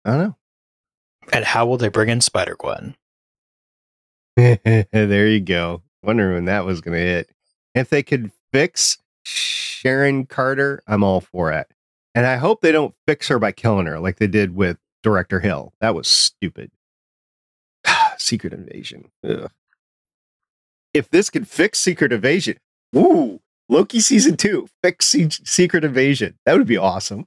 [0.04, 0.36] I don't know.
[1.30, 2.96] And how will they bring in Spider Gwen?
[4.36, 5.82] there you go.
[6.02, 7.30] Wondering when that was going to hit.
[7.74, 11.68] If they could fix Sharon Carter, I'm all for it.
[12.14, 15.40] And I hope they don't fix her by killing her like they did with Director
[15.40, 15.72] Hill.
[15.80, 16.70] That was stupid.
[18.18, 19.10] Secret invasion.
[19.28, 19.50] Ugh
[20.94, 22.58] if this could fix Secret Invasion,
[22.96, 26.36] ooh, Loki season two, fix Se- Secret Invasion.
[26.44, 27.26] That would be awesome.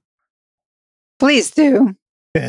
[1.20, 1.96] Please do.
[2.36, 2.46] All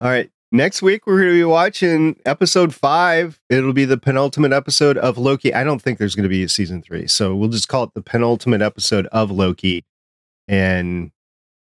[0.00, 0.30] right.
[0.56, 3.38] Next week, we're going to be watching episode five.
[3.50, 5.52] It'll be the penultimate episode of Loki.
[5.52, 7.06] I don't think there's going to be a season three.
[7.08, 9.84] So we'll just call it the penultimate episode of Loki.
[10.48, 11.10] And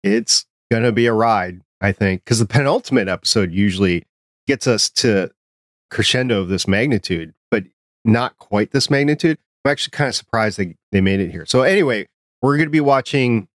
[0.02, 4.06] it's going to be a ride, I think, because the penultimate episode usually
[4.46, 5.32] gets us to
[5.90, 7.64] crescendo of this magnitude, but
[8.06, 9.36] not quite this magnitude.
[9.66, 11.44] I'm actually kind of surprised they, they made it here.
[11.44, 12.08] So, anyway,
[12.40, 13.48] we're going to be watching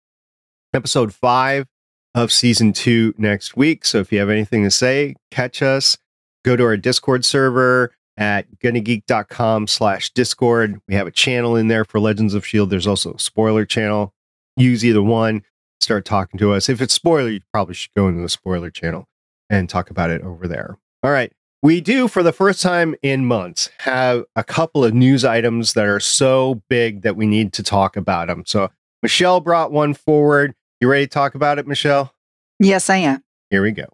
[0.75, 1.69] episode five
[2.15, 3.85] of season two next week.
[3.85, 5.99] So, if you have anything to say, catch us.
[6.45, 10.81] Go to our Discord server at gonnageek.com slash Discord.
[10.89, 12.71] We have a channel in there for Legends of S.H.I.E.L.D.
[12.71, 14.13] There's also a spoiler channel.
[14.57, 15.43] Use either one.
[15.81, 16.69] Start talking to us.
[16.69, 19.09] If it's spoiler, you probably should go into the spoiler channel
[19.51, 20.79] and talk about it over there.
[21.03, 21.33] All right.
[21.63, 25.87] We do, for the first time in months, have a couple of news items that
[25.87, 28.43] are so big that we need to talk about them.
[28.47, 28.71] So,
[29.01, 30.55] Michelle brought one forward.
[30.83, 32.13] You ready to talk about it, Michelle?
[32.59, 33.23] Yes, I am.
[33.51, 33.85] Here we go.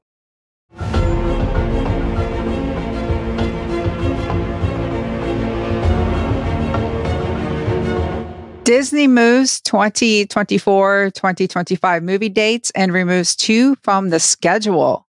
[8.65, 15.07] Disney moves 2024 2025 movie dates and removes two from the schedule.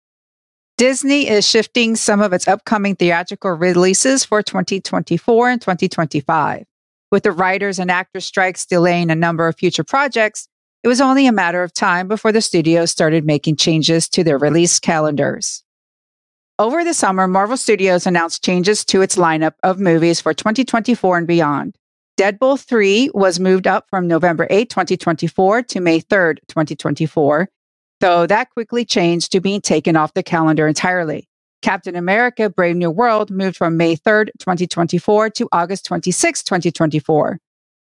[0.78, 6.64] Disney is shifting some of its upcoming theatrical releases for 2024 and 2025.
[7.12, 10.48] With the writers and actors strikes delaying a number of future projects,
[10.86, 14.38] it was only a matter of time before the studios started making changes to their
[14.38, 15.63] release calendars.
[16.60, 21.28] Over the summer, Marvel Studios announced changes to its lineup of movies for 2024 and
[21.28, 21.76] beyond.
[22.19, 27.50] Deadpool 3 was moved up from November 8, 2024 to May 3, 2024,
[28.00, 31.28] though that quickly changed to being taken off the calendar entirely.
[31.63, 37.39] Captain America Brave New World moved from May 3, 2024 to August 26, 2024.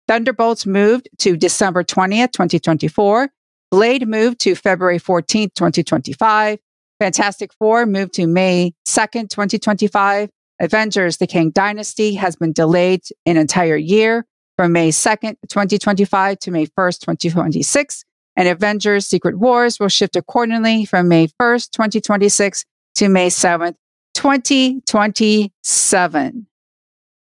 [0.07, 3.29] Thunderbolts moved to December 20th, 2024.
[3.71, 6.59] Blade moved to February 14th, 2025.
[6.99, 10.29] Fantastic Four moved to May 2nd, 2025.
[10.59, 14.25] Avengers The Kang Dynasty has been delayed an entire year
[14.57, 18.05] from May 2nd, 2025 to May 1st, 2026.
[18.35, 23.75] And Avengers Secret Wars will shift accordingly from May 1st, 2026 to May 7th,
[24.15, 26.47] 2027.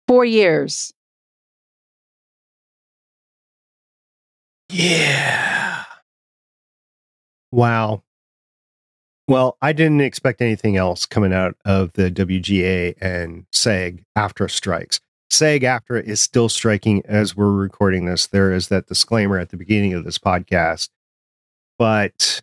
[0.08, 0.94] Four years.
[4.70, 5.84] Yeah.
[7.52, 8.04] Wow.
[9.28, 15.00] Well, I didn't expect anything else coming out of the WGA and SAG after strikes.
[15.30, 18.28] SAG-AFTRA is still striking as we're recording this.
[18.28, 20.90] There is that disclaimer at the beginning of this podcast,
[21.78, 22.42] but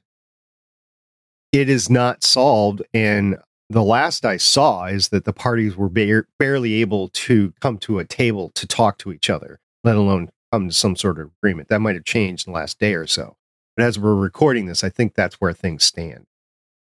[1.53, 2.83] it is not solved.
[2.93, 3.39] And
[3.71, 7.99] the last I saw is that the parties were ba- barely able to come to
[7.99, 11.69] a table to talk to each other, let alone come to some sort of agreement.
[11.69, 13.37] That might have changed in the last day or so.
[13.77, 16.27] But as we're recording this, I think that's where things stand.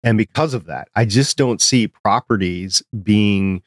[0.03, 3.62] And because of that, I just don't see properties being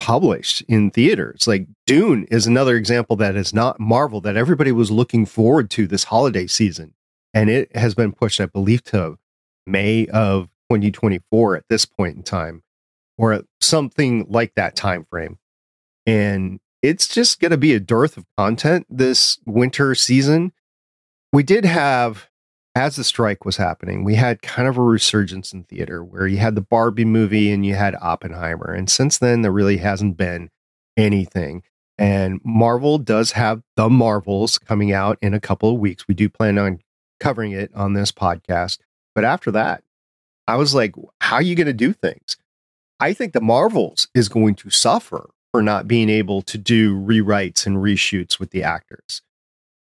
[0.00, 1.46] published in theaters.
[1.46, 5.86] Like Dune is another example that is not Marvel that everybody was looking forward to
[5.86, 6.94] this holiday season.
[7.32, 9.18] And it has been pushed, I believe, to
[9.66, 12.62] May of 2024 at this point in time,
[13.16, 15.38] or something like that time frame.
[16.04, 20.52] And it's just going to be a dearth of content this winter season.
[21.32, 22.28] We did have
[22.78, 26.38] as the strike was happening, we had kind of a resurgence in theater where you
[26.38, 28.72] had the Barbie movie and you had Oppenheimer.
[28.72, 30.50] And since then, there really hasn't been
[30.96, 31.64] anything.
[31.98, 36.06] And Marvel does have The Marvels coming out in a couple of weeks.
[36.06, 36.78] We do plan on
[37.18, 38.78] covering it on this podcast.
[39.14, 39.82] But after that,
[40.46, 42.36] I was like, how are you going to do things?
[43.00, 47.66] I think The Marvels is going to suffer for not being able to do rewrites
[47.66, 49.22] and reshoots with the actors.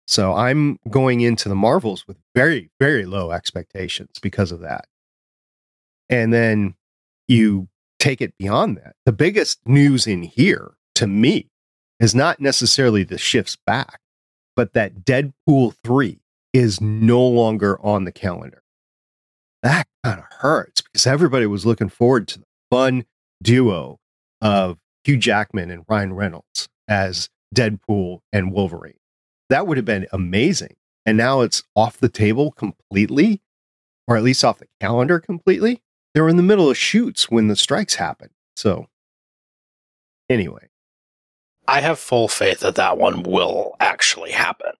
[0.07, 4.87] So I'm going into the Marvels with very, very low expectations because of that.
[6.09, 6.75] And then
[7.27, 8.95] you take it beyond that.
[9.05, 11.49] The biggest news in here to me
[11.99, 14.01] is not necessarily the shifts back,
[14.55, 16.19] but that Deadpool 3
[16.51, 18.63] is no longer on the calendar.
[19.63, 23.05] That kind of hurts because everybody was looking forward to the fun
[23.41, 23.99] duo
[24.41, 28.95] of Hugh Jackman and Ryan Reynolds as Deadpool and Wolverine
[29.51, 30.75] that would have been amazing.
[31.05, 33.41] And now it's off the table completely,
[34.07, 35.81] or at least off the calendar completely.
[36.13, 38.31] They were in the middle of shoots when the strikes happened.
[38.55, 38.87] So,
[40.29, 40.69] anyway,
[41.67, 44.71] I have full faith that that one will actually happen.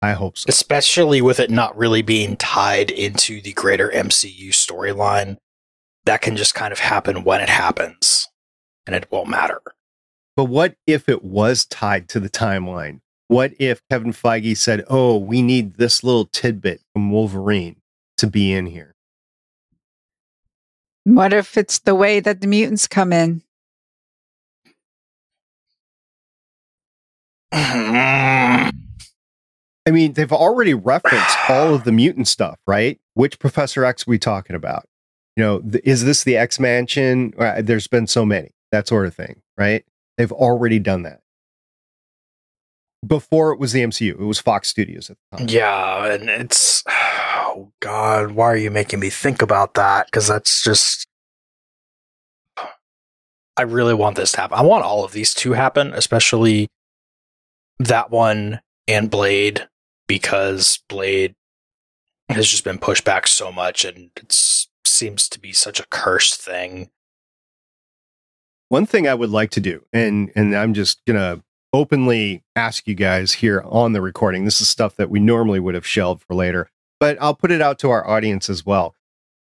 [0.00, 0.46] I hope so.
[0.48, 5.36] Especially with it not really being tied into the greater MCU storyline.
[6.06, 8.28] That can just kind of happen when it happens
[8.86, 9.60] and it won't matter.
[10.36, 13.00] But what if it was tied to the timeline?
[13.28, 17.76] What if Kevin Feige said, "Oh, we need this little tidbit from Wolverine
[18.18, 18.94] to be in here"?
[21.04, 23.42] What if it's the way that the mutants come in?
[29.86, 32.98] I mean, they've already referenced all of the mutant stuff, right?
[33.14, 34.86] Which Professor X are we talking about?
[35.36, 37.34] You know, th- is this the X Mansion?
[37.38, 39.84] Uh, there's been so many, that sort of thing, right?
[40.18, 41.20] They've already done that
[43.06, 44.10] before it was the MCU.
[44.12, 45.48] It was Fox Studios at the time.
[45.48, 50.06] Yeah, and it's oh god, why are you making me think about that?
[50.06, 51.06] Because that's just.
[53.56, 54.58] I really want this to happen.
[54.58, 56.66] I want all of these to happen, especially
[57.78, 59.68] that one and Blade,
[60.08, 61.36] because Blade
[62.28, 64.34] has just been pushed back so much, and it
[64.84, 66.90] seems to be such a cursed thing.
[68.68, 72.94] One thing I would like to do, and and I'm just gonna openly ask you
[72.94, 74.44] guys here on the recording.
[74.44, 77.60] This is stuff that we normally would have shelved for later, but I'll put it
[77.60, 78.94] out to our audience as well.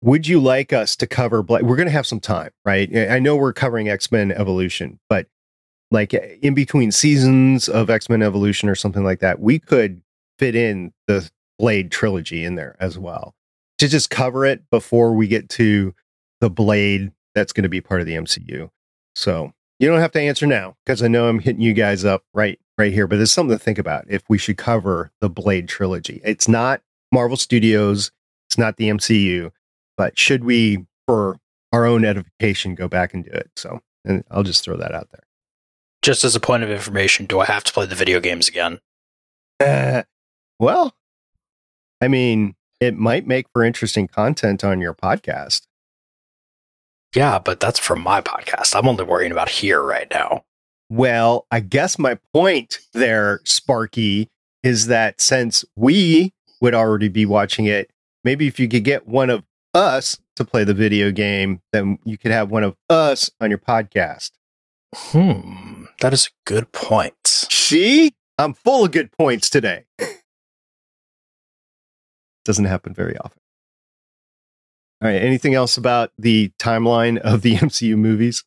[0.03, 1.41] Would you like us to cover?
[1.41, 2.95] We're going to have some time, right?
[2.95, 5.27] I know we're covering X Men Evolution, but
[5.91, 10.01] like in between seasons of X Men Evolution or something like that, we could
[10.39, 13.35] fit in the Blade trilogy in there as well
[13.77, 15.93] to just cover it before we get to
[16.39, 18.69] the Blade that's going to be part of the MCU.
[19.15, 22.23] So you don't have to answer now because I know I'm hitting you guys up
[22.33, 25.67] right right here, but there's something to think about if we should cover the Blade
[25.67, 26.21] trilogy.
[26.23, 26.81] It's not
[27.11, 28.11] Marvel Studios,
[28.47, 29.51] it's not the MCU,
[29.97, 31.37] but should we, for
[31.71, 33.51] our own edification, go back and do it?
[33.55, 35.23] So, and I'll just throw that out there.
[36.01, 38.79] Just as a point of information, do I have to play the video games again?
[39.59, 40.03] Uh,
[40.59, 40.95] well,
[42.01, 45.67] I mean, it might make for interesting content on your podcast.
[47.15, 48.75] Yeah, but that's from my podcast.
[48.75, 50.43] I'm only worrying about here right now.
[50.89, 54.29] Well, I guess my point there, Sparky,
[54.63, 57.89] is that since we would already be watching it.
[58.23, 59.43] Maybe if you could get one of
[59.73, 63.57] us to play the video game, then you could have one of us on your
[63.57, 64.31] podcast.
[64.95, 67.15] Hmm, that is a good point.
[67.25, 68.13] See?
[68.37, 69.85] I'm full of good points today.
[72.45, 73.39] Doesn't happen very often.
[75.01, 75.21] All right.
[75.21, 78.43] Anything else about the timeline of the MCU movies?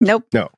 [0.00, 0.26] Nope.
[0.32, 0.50] No.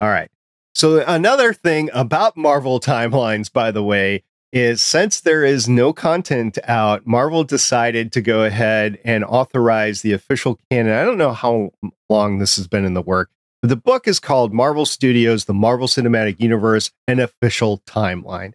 [0.00, 0.30] All right.
[0.74, 4.22] So another thing about Marvel timelines, by the way,
[4.52, 10.12] is since there is no content out, Marvel decided to go ahead and authorize the
[10.12, 10.92] official canon.
[10.92, 11.72] I don't know how
[12.08, 13.30] long this has been in the work.
[13.62, 18.52] But the book is called Marvel Studios: The Marvel Cinematic Universe: An Official Timeline.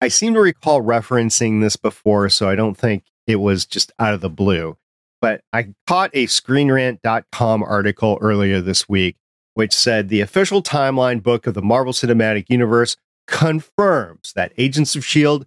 [0.00, 4.14] I seem to recall referencing this before, so I don't think it was just out
[4.14, 4.76] of the blue.
[5.20, 9.16] But I caught a ScreenRant.com article earlier this week
[9.56, 15.00] which said the official timeline book of the Marvel Cinematic Universe confirms that Agents of
[15.00, 15.46] S.H.I.E.L.D.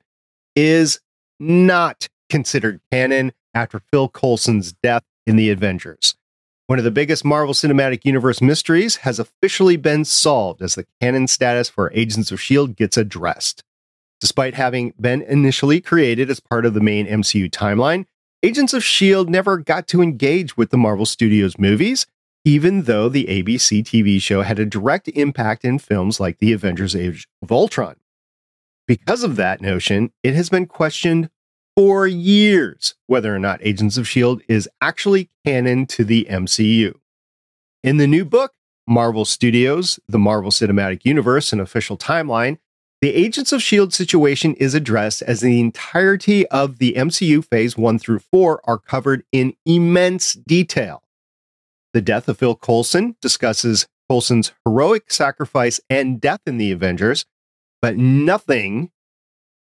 [0.56, 1.00] is
[1.40, 6.16] not considered canon after Phil Coulson's death in the Avengers.
[6.66, 11.28] One of the biggest Marvel Cinematic Universe mysteries has officially been solved as the canon
[11.28, 12.74] status for Agents of S.H.I.E.L.D.
[12.74, 13.64] gets addressed.
[14.22, 18.06] Despite having been initially created as part of the main MCU timeline,
[18.42, 19.30] Agents of S.H.I.E.L.D.
[19.32, 22.06] never got to engage with the Marvel Studios movies
[22.46, 26.96] even though the ABC TV show had a direct impact in films like The Avengers
[26.96, 27.96] Age of Ultron.
[28.88, 31.30] Because of that notion, it has been questioned
[31.76, 34.46] for years whether or not Agents of S.H.I.E.L.D.
[34.48, 36.96] is actually canon to the MCU.
[37.84, 38.54] In the new book,
[38.88, 42.58] Marvel Studios, the Marvel Cinematic Universe, an official timeline,
[43.02, 43.94] the Agents of S.H.I.E.L.D.
[43.94, 49.24] situation is addressed as the entirety of the MCU phase 1 through 4 are covered
[49.32, 51.04] in immense detail.
[51.94, 57.26] The Death of Phil Coulson discusses Coulson's heroic sacrifice and death in the Avengers,
[57.82, 58.92] but nothing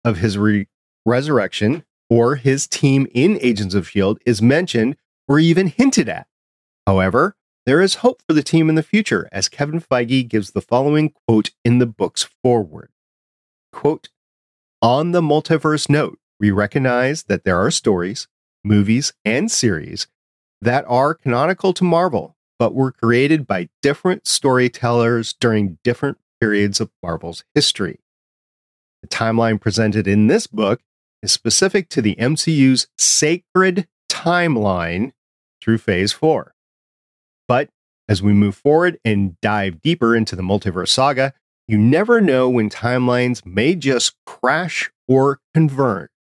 [0.05, 0.69] of his re-
[1.07, 4.21] resurrection or his team in Agents of S.H.I.E.L.D.
[4.27, 6.27] is mentioned or even hinted at.
[6.87, 10.61] However, there is hope for the team in the future, as Kevin Feige gives the
[10.61, 12.91] following quote in the book's foreword.
[13.73, 14.09] Quote,
[14.81, 18.29] on the multiverse note, we recognize that there are stories,
[18.65, 20.07] movies, and series
[20.61, 26.91] that are canonical to Marvel, but were created by different storytellers during different periods of
[27.03, 28.01] Marvel's history.
[29.03, 30.81] The timeline presented in this book
[31.23, 35.13] is specific to the MCU's sacred timeline
[35.61, 36.55] through Phase 4.
[37.49, 37.71] But
[38.09, 41.35] as we move forward and dive deeper into the multiverse saga,
[41.73, 46.11] you never know when timelines may just crash or converge.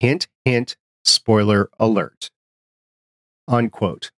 [0.00, 2.30] Hint, hint, spoiler alert
[3.48, 4.10] unquote.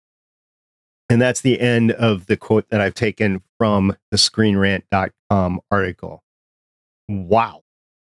[1.09, 6.23] And that's the end of the quote that I've taken from the screenrant.com article.
[7.09, 7.63] Wow.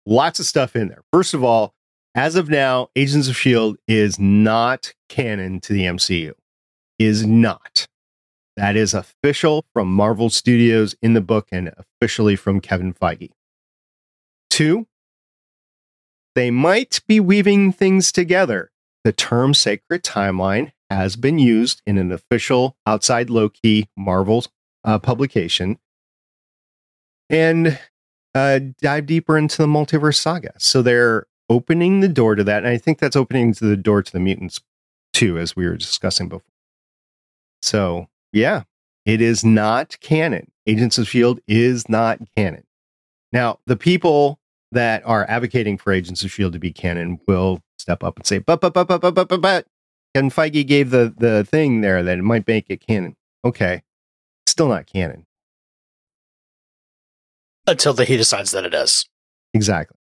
[0.06, 1.02] Lots of stuff in there.
[1.12, 1.74] First of all,
[2.14, 3.78] as of now, Agents of S.H.I.E.L.D.
[3.86, 6.32] is not canon to the MCU.
[6.98, 7.86] Is not.
[8.56, 13.30] That is official from Marvel Studios in the book and officially from Kevin Feige.
[14.48, 14.86] Two,
[16.34, 18.70] they might be weaving things together.
[19.04, 24.44] The term sacred timeline has been used in an official outside Loki Marvel
[24.84, 25.78] uh, publication
[27.28, 27.78] and
[28.34, 30.52] uh, dive deeper into the multiverse saga.
[30.58, 32.64] So they're opening the door to that.
[32.64, 34.60] And I think that's opening the door to the mutants
[35.12, 36.42] too, as we were discussing before.
[37.62, 38.62] So, yeah,
[39.04, 40.50] it is not canon.
[40.66, 41.42] Agents of S.H.I.E.L.D.
[41.46, 42.64] is not canon.
[43.32, 44.40] Now, the people
[44.72, 46.54] that are advocating for Agents of S.H.I.E.L.D.
[46.54, 49.40] to be canon will step up and say, but, but, but, but, but, but, but,
[49.40, 49.66] but,
[50.14, 53.16] and Feige gave the the thing there that it might make it canon.
[53.44, 53.82] Okay,
[54.46, 55.26] still not canon
[57.66, 59.08] until the, he decides that it is.
[59.52, 59.96] Exactly.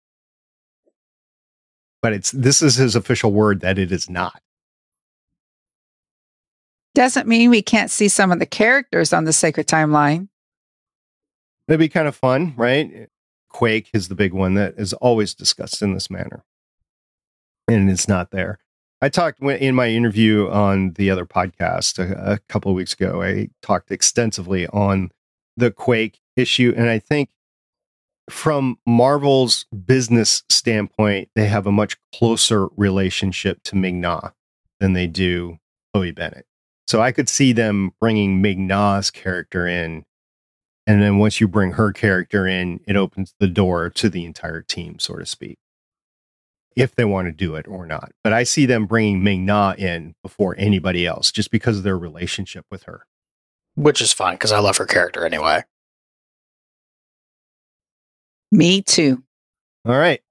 [2.03, 4.41] But it's this is his official word that it is not.
[6.95, 10.29] Doesn't mean we can't see some of the characters on the sacred timeline.
[11.69, 13.09] It'd be kind of fun, right?
[13.49, 16.45] Quake is the big one that is always discussed in this manner.
[17.69, 18.59] And it's not there.
[19.01, 23.23] I talked in my interview on the other podcast a, a couple of weeks ago.
[23.23, 25.11] I talked extensively on
[25.57, 27.31] the Quake issue, and I think
[28.29, 34.31] from Marvel's business standpoint, they have a much closer relationship to Ming-Na
[34.81, 35.59] than they do
[35.93, 36.47] Chloe Bennet.
[36.91, 40.03] So I could see them bringing Ming-Na's character in,
[40.89, 44.61] and then once you bring her character in, it opens the door to the entire
[44.61, 45.59] team, so to speak
[46.75, 48.11] if they want to do it or not.
[48.25, 51.97] But I see them bringing Ming Na in before anybody else just because of their
[51.97, 53.07] relationship with her.
[53.77, 55.63] Which is fine because I love her character anyway.
[58.51, 59.23] Me too.
[59.85, 60.23] All right.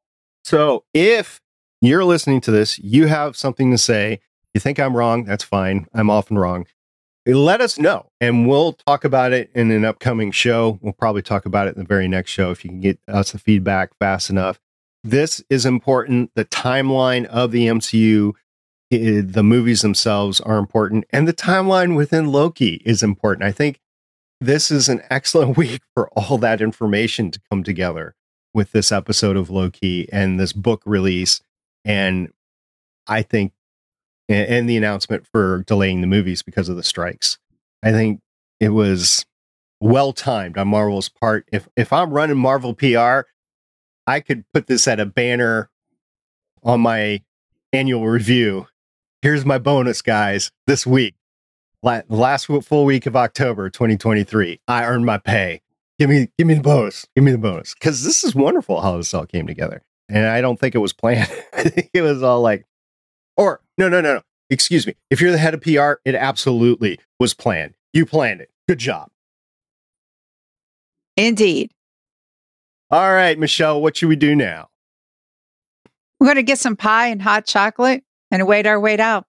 [0.44, 1.40] So if
[1.80, 4.20] you're listening to this, you have something to say,
[4.60, 5.88] you think I'm wrong, that's fine.
[5.94, 6.66] I'm often wrong.
[7.26, 10.80] Eh, let us know and we'll talk about it in an upcoming show.
[10.82, 13.32] We'll probably talk about it in the very next show if you can get us
[13.32, 14.60] the feedback fast enough.
[15.02, 16.32] This is important.
[16.36, 18.34] The timeline of the MCU,
[18.92, 23.46] eh, the movies themselves are important, and the timeline within Loki is important.
[23.46, 23.80] I think
[24.42, 28.14] this is an excellent week for all that information to come together
[28.54, 31.40] with this episode of Loki and this book release.
[31.86, 32.34] And
[33.08, 33.54] I think,
[34.30, 37.38] and and the announcement for delaying the movies because of the strikes.
[37.84, 38.22] I think
[38.60, 39.26] it was
[39.82, 41.48] well timed on Marvel's part.
[41.52, 43.22] If if I'm running Marvel PR,
[44.08, 45.70] I could put this at a banner
[46.64, 47.22] on my
[47.74, 48.68] annual review.
[49.22, 50.52] Here's my bonus, guys.
[50.66, 51.16] This week,
[51.84, 55.62] la- last full week of October 2023, I earned my pay.
[55.98, 57.06] Give me, give me the bonus.
[57.16, 57.74] Give me the bonus.
[57.74, 59.84] Because this is wonderful how this all came together.
[60.08, 61.30] And I don't think it was planned.
[61.54, 62.66] I think it was all like,
[63.40, 64.22] or no, no, no, no.
[64.50, 64.96] Excuse me.
[65.10, 67.76] If you're the head of PR, it absolutely was planned.
[67.94, 68.52] You planned it.
[68.68, 69.10] Good job.
[71.16, 71.72] Indeed.
[72.92, 74.70] All right, Michelle, what should we do now?
[76.20, 79.26] We're going to get some pie and hot chocolate and wait our wait out.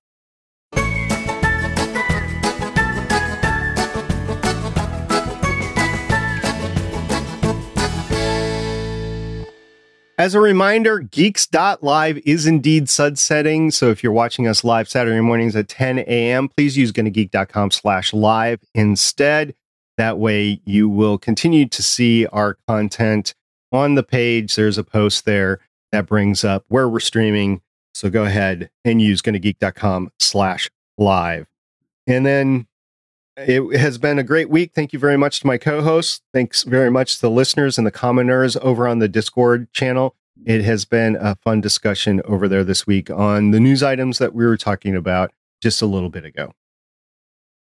[10.20, 13.70] As a reminder, geeks.live is indeed sunsetting.
[13.70, 18.12] So if you're watching us live Saturday mornings at 10 a.m., please use gonnageek.com slash
[18.12, 19.54] live instead.
[19.96, 23.32] That way you will continue to see our content
[23.72, 24.56] on the page.
[24.56, 25.60] There's a post there
[25.90, 27.62] that brings up where we're streaming.
[27.94, 30.68] So go ahead and use gonnageek.com slash
[30.98, 31.46] live.
[32.06, 32.66] And then
[33.36, 34.72] it has been a great week.
[34.74, 36.20] Thank you very much to my co-hosts.
[36.32, 40.14] Thanks very much to the listeners and the commenters over on the Discord channel.
[40.44, 44.34] It has been a fun discussion over there this week on the news items that
[44.34, 46.52] we were talking about just a little bit ago.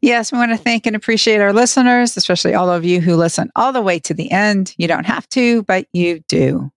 [0.00, 3.50] Yes, we want to thank and appreciate our listeners, especially all of you who listen
[3.56, 4.74] all the way to the end.
[4.76, 6.70] You don't have to, but you do.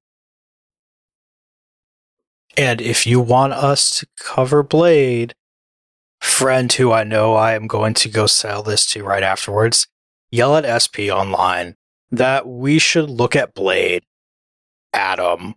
[2.55, 5.35] And if you want us to cover Blade,
[6.21, 9.87] friend who I know I am going to go sell this to right afterwards,
[10.31, 11.75] yell at SP online
[12.11, 14.03] that we should look at Blade.
[14.93, 15.55] Adam.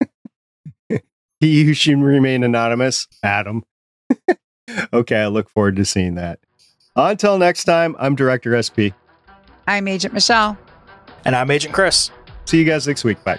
[1.40, 3.64] He who should remain anonymous, Adam.
[4.92, 6.38] okay, I look forward to seeing that.
[6.94, 8.92] Until next time, I'm Director SP.
[9.66, 10.58] I'm Agent Michelle.
[11.24, 12.10] And I'm Agent Chris.
[12.44, 13.24] See you guys next week.
[13.24, 13.38] Bye.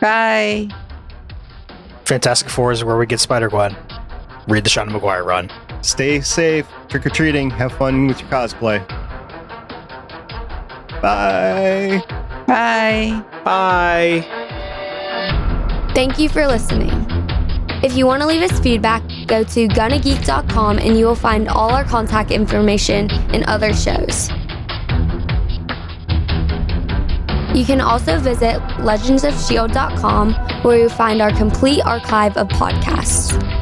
[0.00, 0.68] Bye.
[2.06, 3.76] Fantastic Four is where we get Spider Gwen.
[4.48, 5.50] Read the Seanan McGuire run.
[5.82, 8.86] Stay safe, trick or treating, have fun with your cosplay.
[11.00, 12.02] Bye.
[12.46, 13.24] Bye.
[13.44, 14.24] Bye.
[15.94, 16.90] Thank you for listening.
[17.82, 21.70] If you want to leave us feedback, go to gonnageek.com and you will find all
[21.70, 24.30] our contact information and other shows.
[27.54, 33.61] You can also visit legendsofshield.com where you'll find our complete archive of podcasts.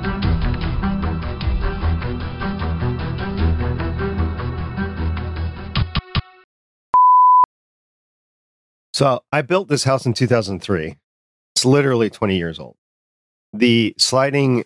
[9.01, 10.95] So I built this house in 2003.
[11.55, 12.75] It's literally 20 years old.
[13.51, 14.63] The sliding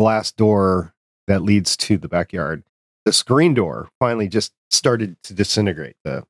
[0.00, 0.94] glass door
[1.28, 2.64] that leads to the backyard,
[3.04, 5.94] the screen door finally just started to disintegrate.
[6.02, 6.24] The,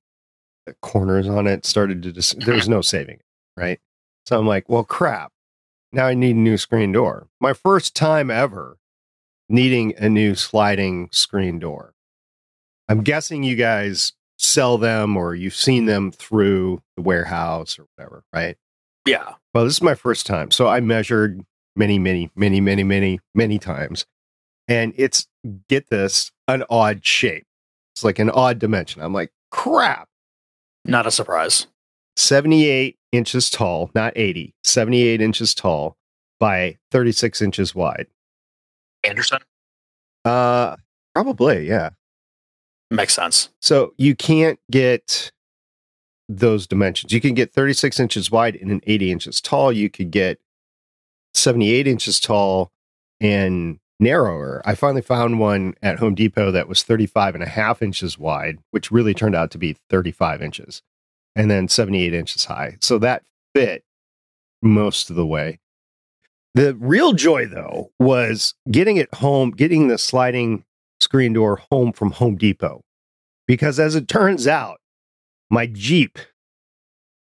[0.66, 3.24] the corners on it started to dis- there was no saving it,
[3.56, 3.80] right?
[4.26, 5.32] So I'm like, well, crap.
[5.90, 7.28] Now I need a new screen door.
[7.40, 8.76] My first time ever
[9.48, 11.94] needing a new sliding screen door.
[12.90, 18.24] I'm guessing you guys sell them or you've seen them through the warehouse or whatever,
[18.32, 18.56] right?
[19.06, 19.34] Yeah.
[19.52, 20.50] Well, this is my first time.
[20.50, 21.44] So I measured
[21.76, 24.06] many, many, many, many, many, many times.
[24.68, 25.26] And it's,
[25.68, 27.46] get this, an odd shape.
[27.94, 29.02] It's like an odd dimension.
[29.02, 30.08] I'm like, crap.
[30.84, 31.66] Not a surprise.
[32.16, 35.96] 78 inches tall, not 80, 78 inches tall
[36.38, 38.06] by 36 inches wide.
[39.04, 39.38] Anderson?
[40.24, 40.76] Uh,
[41.14, 41.90] probably, yeah.
[42.90, 43.50] Makes sense.
[43.60, 45.30] So you can't get
[46.28, 47.12] those dimensions.
[47.12, 49.72] You can get 36 inches wide and an 80 inches tall.
[49.72, 50.38] You could get
[51.34, 52.70] 78 inches tall
[53.20, 54.62] and narrower.
[54.64, 58.58] I finally found one at Home Depot that was 35 and a half inches wide,
[58.70, 60.82] which really turned out to be 35 inches
[61.34, 62.76] and then 78 inches high.
[62.80, 63.24] So that
[63.54, 63.84] fit
[64.62, 65.58] most of the way.
[66.54, 70.64] The real joy, though, was getting it home, getting the sliding
[71.08, 72.82] screen door home from Home Depot.
[73.46, 74.78] Because as it turns out,
[75.48, 76.18] my Jeep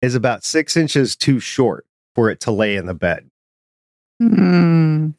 [0.03, 3.31] is about six inches too short for it to lay in the bed.
[4.21, 5.15] Mm.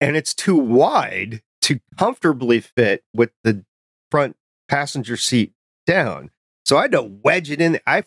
[0.00, 3.64] And it's too wide to comfortably fit with the
[4.12, 4.36] front
[4.68, 5.52] passenger seat
[5.84, 6.30] down.
[6.64, 7.80] So I had to wedge it in.
[7.84, 8.04] I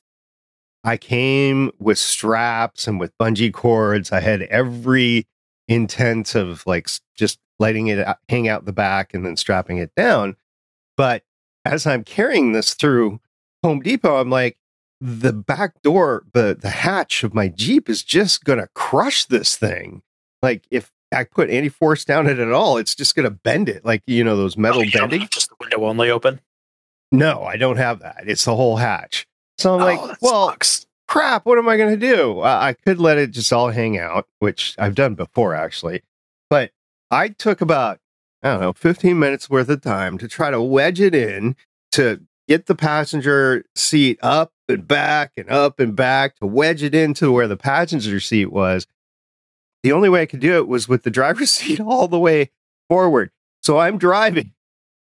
[0.86, 4.14] I came with straps and with bungee cords.
[4.14, 5.28] I had every
[5.68, 10.36] intent of like just letting it hang out the back and then strapping it down.
[10.96, 11.24] But
[11.66, 13.20] as I'm carrying this through
[13.64, 14.58] Home Depot, I'm like,
[15.00, 20.02] the back door, the the hatch of my Jeep is just gonna crush this thing.
[20.42, 23.86] Like if I put any force down it at all, it's just gonna bend it.
[23.86, 25.28] Like you know those metal Oh, bending.
[25.30, 26.40] Just the window only open.
[27.12, 28.24] No, I don't have that.
[28.26, 29.28] It's the whole hatch.
[29.60, 30.86] So I'm like, oh, that well, sucks.
[31.08, 32.42] crap, what am I going to do?
[32.42, 36.02] Uh, I could let it just all hang out, which I've done before actually.
[36.50, 36.72] But
[37.10, 38.00] I took about,
[38.44, 41.56] I don't know, 15 minutes worth of time to try to wedge it in
[41.94, 46.96] to get the passenger seat up and back and up and back to wedge it
[46.96, 48.88] into where the passenger seat was.
[49.84, 52.52] The only way I could do it was with the driver's seat all the way
[52.90, 53.32] forward.
[53.62, 54.54] So I'm driving.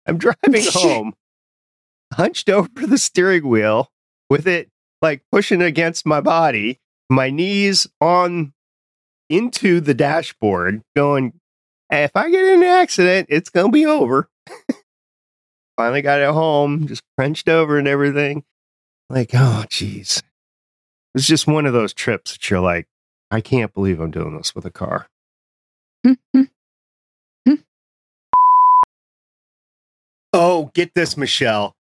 [0.05, 1.13] I'm driving home,
[2.13, 3.91] hunched over the steering wheel
[4.29, 4.69] with it
[5.01, 6.79] like pushing against my body,
[7.09, 8.53] my knees on
[9.29, 11.39] into the dashboard, going, "Hey,
[11.91, 14.29] if I get in an accident, it's going to be over.
[15.77, 18.43] Finally got it home, just crunched over and everything.
[19.09, 20.23] Like, oh, geez.
[21.13, 22.87] It's just one of those trips that you're like,
[23.31, 25.07] I can't believe I'm doing this with a car.
[30.37, 31.77] Oh, get this, Michelle.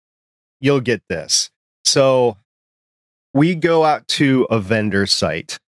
[0.60, 1.52] You'll get this.
[1.86, 2.36] So
[3.32, 5.60] we go out to a vendor site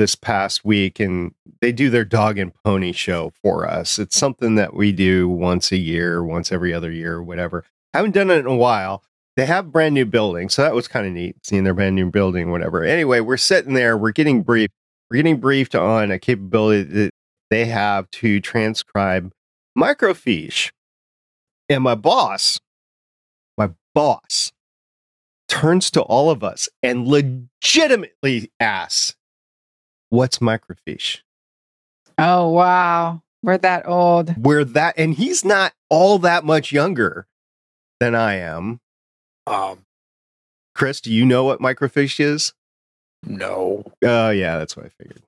[0.00, 3.98] this past week and they do their dog and pony show for us.
[3.98, 7.64] It's something that we do once a year, once every other year, whatever.
[7.92, 9.04] Haven't done it in a while.
[9.36, 12.10] They have brand new building, so that was kind of neat seeing their brand new
[12.10, 12.82] building, whatever.
[12.82, 14.72] Anyway, we're sitting there, we're getting briefed,
[15.10, 17.10] we're getting briefed on a capability that
[17.50, 19.32] they have to transcribe
[19.76, 20.70] microfiche.
[21.68, 22.58] And my boss,
[23.58, 24.50] my boss,
[25.46, 29.14] turns to all of us and legitimately asks,
[30.10, 31.20] What's microfiche?
[32.18, 33.22] Oh, wow.
[33.42, 34.36] We're that old.
[34.36, 37.26] We're that, and he's not all that much younger
[38.00, 38.80] than I am.
[39.46, 39.86] Um,
[40.74, 42.52] Chris, do you know what microfiche is?
[43.22, 43.84] no.
[44.04, 45.22] Oh, yeah, that's what I figured.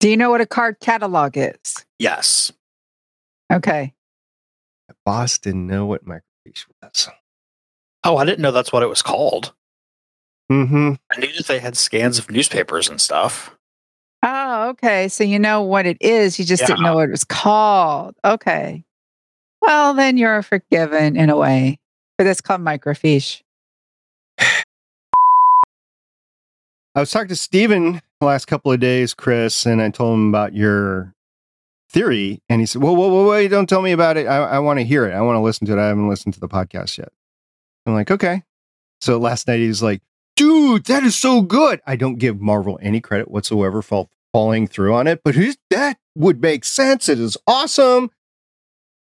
[0.00, 1.86] Do you know what a card catalog is?
[1.98, 2.52] Yes.
[3.52, 3.94] Okay.
[4.88, 7.08] My boss didn't know what microfiche was.
[8.04, 9.54] Oh, I didn't know that's what it was called.
[10.50, 10.94] Mm-hmm.
[11.10, 13.56] I knew that they had scans of newspapers and stuff.
[14.64, 15.08] Okay.
[15.08, 16.38] So you know what it is.
[16.38, 18.14] You just didn't know what it was called.
[18.24, 18.84] Okay.
[19.60, 21.78] Well, then you're forgiven in a way.
[22.16, 23.42] But it's called microfiche.
[24.38, 24.62] I
[27.00, 30.54] was talking to Steven the last couple of days, Chris, and I told him about
[30.54, 31.12] your
[31.90, 32.40] theory.
[32.48, 34.26] And he said, Whoa, whoa, whoa, wait, don't tell me about it.
[34.26, 35.12] I, I want to hear it.
[35.12, 35.78] I want to listen to it.
[35.78, 37.12] I haven't listened to the podcast yet.
[37.84, 38.42] I'm like, Okay.
[39.00, 40.00] So last night he was like,
[40.36, 41.80] Dude, that is so good.
[41.86, 45.96] I don't give Marvel any credit whatsoever for falling through on it, but his, that
[46.14, 47.08] would make sense.
[47.08, 48.10] It is awesome.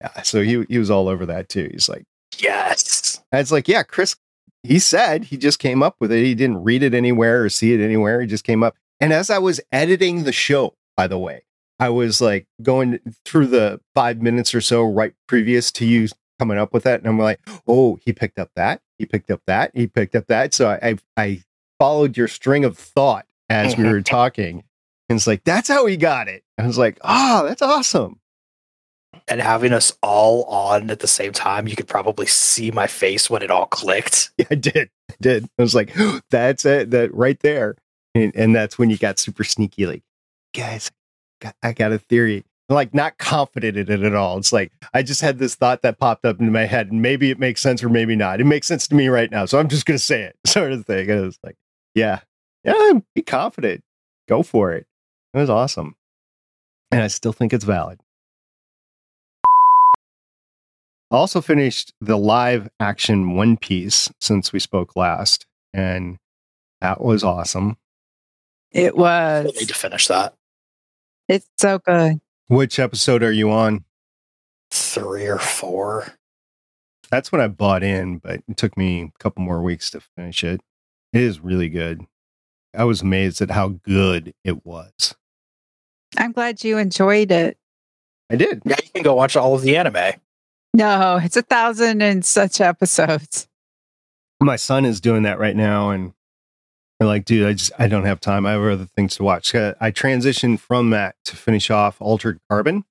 [0.02, 1.70] Yeah, so he, he was all over that too.
[1.72, 2.04] He's like,
[2.38, 3.20] Yes.
[3.32, 4.16] and it's like, yeah, Chris,
[4.64, 6.24] he said he just came up with it.
[6.24, 8.22] He didn't read it anywhere or see it anywhere.
[8.22, 8.76] He just came up.
[9.00, 11.44] And as I was editing the show, by the way,
[11.80, 16.08] I was like going through the five minutes or so right previous to you
[16.40, 17.00] coming up with that.
[17.00, 18.82] And I'm like, oh, he picked up that.
[19.00, 19.72] He picked up that.
[19.74, 20.54] He picked up that.
[20.54, 21.44] So I, I, I
[21.80, 24.64] followed your string of thought as we were talking.
[25.12, 26.42] And it's like, that's how he got it.
[26.58, 28.22] I was like, oh, that's awesome.
[29.28, 33.30] And having us all on at the same time, you could probably see my face
[33.30, 34.32] when it all clicked.
[34.38, 34.90] Yeah, I did.
[35.10, 35.50] I did.
[35.60, 35.94] I was like,
[36.30, 36.92] that's it.
[36.92, 37.76] That right there.
[38.16, 40.02] And, and that's when you got super sneaky, like,
[40.56, 40.90] guys,
[41.62, 42.46] I got a theory.
[42.70, 44.38] I'm like not confident in it at all.
[44.38, 47.32] It's like I just had this thought that popped up into my head, and maybe
[47.32, 48.40] it makes sense or maybe not.
[48.40, 50.86] It makes sense to me right now, so I'm just gonna say it, sort of
[50.86, 51.10] thing.
[51.10, 51.58] And I was like,
[51.96, 52.22] yeah,
[52.64, 53.84] yeah, be confident,
[54.30, 54.88] go for it.
[55.34, 55.96] It was awesome,
[56.92, 58.00] and I still think it's valid.
[61.10, 66.18] I also finished the live action One Piece since we spoke last, and
[66.80, 67.78] that was awesome.
[68.72, 69.46] It was.
[69.46, 69.60] I was.
[69.60, 70.34] need to finish that.
[71.28, 72.20] It's so good.
[72.48, 73.86] Which episode are you on?
[74.72, 76.08] three or four.
[77.12, 80.44] That's when I bought in, but it took me a couple more weeks to finish
[80.44, 80.62] it.
[81.12, 82.06] It is really good.
[82.74, 85.14] I was amazed at how good it was.
[86.18, 87.58] I'm glad you enjoyed it.
[88.30, 88.62] I did.
[88.66, 90.14] Yeah, you can go watch all of the anime.
[90.74, 93.48] No, it's a thousand and such episodes.
[94.40, 96.14] My son is doing that right now, and
[97.00, 98.46] I'm like, dude, I just I don't have time.
[98.46, 99.54] I have other things to watch.
[99.54, 102.86] Uh, I transitioned from that to finish off Altered Carbon,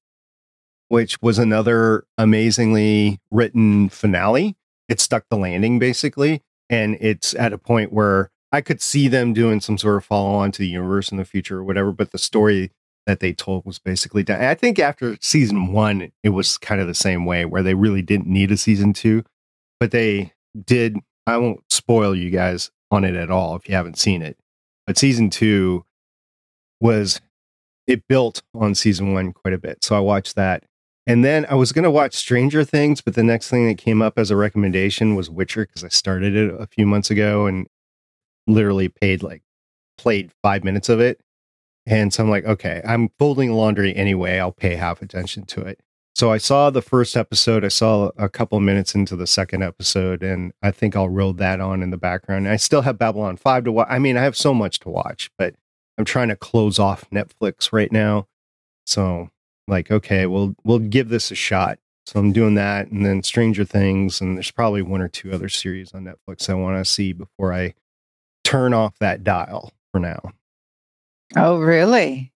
[0.88, 4.56] which was another amazingly written finale.
[4.88, 9.32] It stuck the landing basically, and it's at a point where I could see them
[9.32, 12.10] doing some sort of follow on to the universe in the future or whatever, but
[12.10, 12.72] the story
[13.06, 14.42] that they told was basically done.
[14.42, 18.02] I think after season one, it was kind of the same way where they really
[18.02, 19.24] didn't need a season two,
[19.78, 20.32] but they
[20.64, 20.98] did.
[21.26, 24.38] I won't spoil you guys on it at all if you haven't seen it,
[24.86, 25.84] but season two
[26.80, 27.20] was
[27.86, 29.84] it built on season one quite a bit.
[29.84, 30.64] So I watched that.
[31.06, 34.00] And then I was going to watch Stranger Things, but the next thing that came
[34.00, 37.66] up as a recommendation was Witcher because I started it a few months ago and
[38.46, 39.42] literally paid like
[39.98, 41.20] played five minutes of it.
[41.86, 44.38] And so I'm like, okay, I'm folding laundry anyway.
[44.38, 45.80] I'll pay half attention to it.
[46.14, 47.64] So I saw the first episode.
[47.64, 51.60] I saw a couple minutes into the second episode, and I think I'll roll that
[51.60, 52.48] on in the background.
[52.48, 53.88] I still have Babylon 5 to watch.
[53.88, 55.54] I mean, I have so much to watch, but
[55.96, 58.26] I'm trying to close off Netflix right now.
[58.84, 59.30] So
[59.68, 61.78] like, okay, we'll we'll give this a shot.
[62.06, 65.48] So I'm doing that, and then Stranger Things, and there's probably one or two other
[65.48, 67.74] series on Netflix I want to see before I
[68.42, 70.32] turn off that dial for now.
[71.36, 72.32] Oh, really?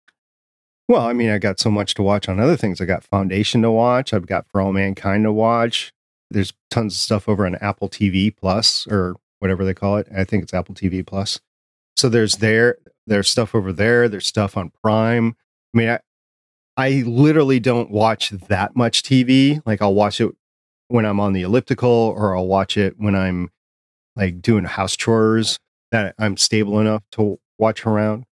[0.88, 2.80] Well, I mean, I got so much to watch on other things.
[2.80, 4.12] I got Foundation to watch.
[4.12, 5.92] I've got For All Mankind to watch.
[6.30, 10.08] There's tons of stuff over on Apple TV Plus or whatever they call it.
[10.14, 11.40] I think it's Apple TV Plus.
[11.96, 14.08] So there's there there's stuff over there.
[14.08, 15.36] There's stuff on Prime.
[15.74, 15.98] I mean, I,
[16.76, 19.62] I literally don't watch that much TV.
[19.66, 20.30] Like I'll watch it
[20.88, 23.50] when I'm on the elliptical or I'll watch it when I'm
[24.16, 25.58] like doing house chores
[25.90, 28.24] that I'm stable enough to watch around.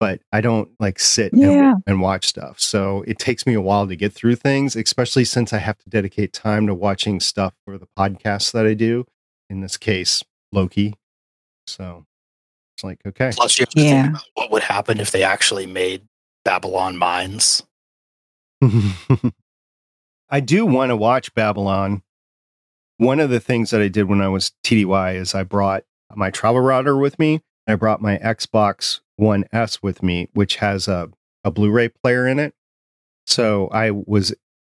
[0.00, 1.72] But I don't like sit Yeah.
[1.72, 2.60] and, and watch stuff.
[2.60, 5.90] So it takes me a while to get through things, especially since I have to
[5.90, 9.06] dedicate time to watching stuff for the podcasts that I do.
[9.50, 10.22] In this case,
[10.52, 10.94] Loki.
[11.66, 12.04] So
[12.76, 13.30] it's like, okay.
[13.34, 14.02] Plus, you have to Yeah.
[14.02, 16.02] think about what would happen if they actually made
[16.44, 17.62] Babylon Mines.
[20.30, 22.02] I do want to watch Babylon.
[22.98, 25.84] One of the things that I did when I was TDY is I brought
[26.14, 27.40] my travel router with me.
[27.66, 31.10] I brought my Xbox One S with me, which has a,
[31.42, 32.54] a Blu ray player in it.
[33.26, 34.32] So I was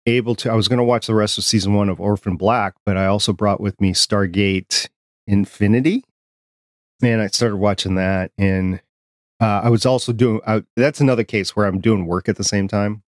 [0.05, 2.73] able to, I was going to watch the rest of season one of Orphan Black,
[2.85, 4.87] but I also brought with me Stargate
[5.27, 6.05] Infinity.
[7.01, 8.31] Man, I started watching that.
[8.37, 8.81] And
[9.41, 12.43] uh, I was also doing, uh, that's another case where I'm doing work at the
[12.43, 13.03] same time.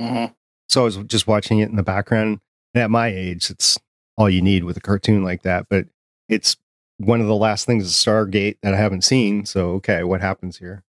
[0.00, 0.32] Mm-hmm.
[0.68, 2.40] So I was just watching it in the background.
[2.74, 3.78] And at my age, it's
[4.16, 5.66] all you need with a cartoon like that.
[5.70, 5.86] But
[6.28, 6.56] it's
[7.00, 9.46] one of the last things of Stargate that I haven't seen.
[9.46, 10.84] So, okay, what happens here?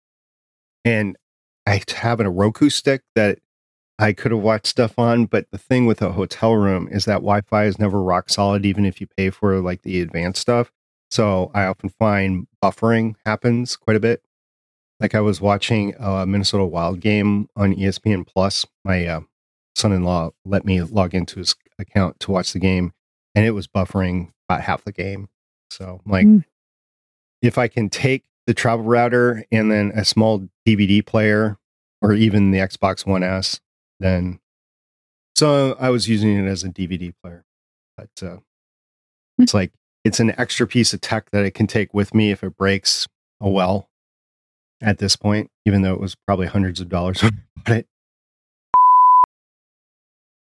[0.84, 1.16] And
[1.66, 3.40] I have a Roku stick that
[3.98, 5.26] I could have watched stuff on.
[5.26, 8.64] But the thing with a hotel room is that Wi Fi is never rock solid,
[8.64, 10.70] even if you pay for like the advanced stuff.
[11.10, 14.22] So I often find buffering happens quite a bit.
[15.00, 18.64] Like I was watching a Minnesota Wild game on ESPN Plus.
[18.84, 19.20] My uh,
[19.74, 22.92] son-in-law let me log into his account to watch the game,
[23.34, 25.28] and it was buffering about half the game.
[25.70, 26.44] So, like, Mm.
[27.42, 31.58] if I can take the travel router and then a small DVD player,
[32.02, 33.60] or even the Xbox One S,
[34.00, 34.38] then
[35.34, 37.44] so I was using it as a DVD player.
[37.96, 38.38] But uh,
[39.38, 39.72] it's like
[40.04, 43.06] it's an extra piece of tech that I can take with me if it breaks.
[43.40, 43.88] Oh well,
[44.80, 47.22] at this point, even though it was probably hundreds of dollars.
[47.64, 47.86] but it,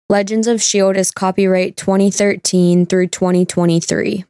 [0.08, 1.00] Legends of S.H.I.E.L.D.
[1.00, 4.24] is copyright 2013 through 2023.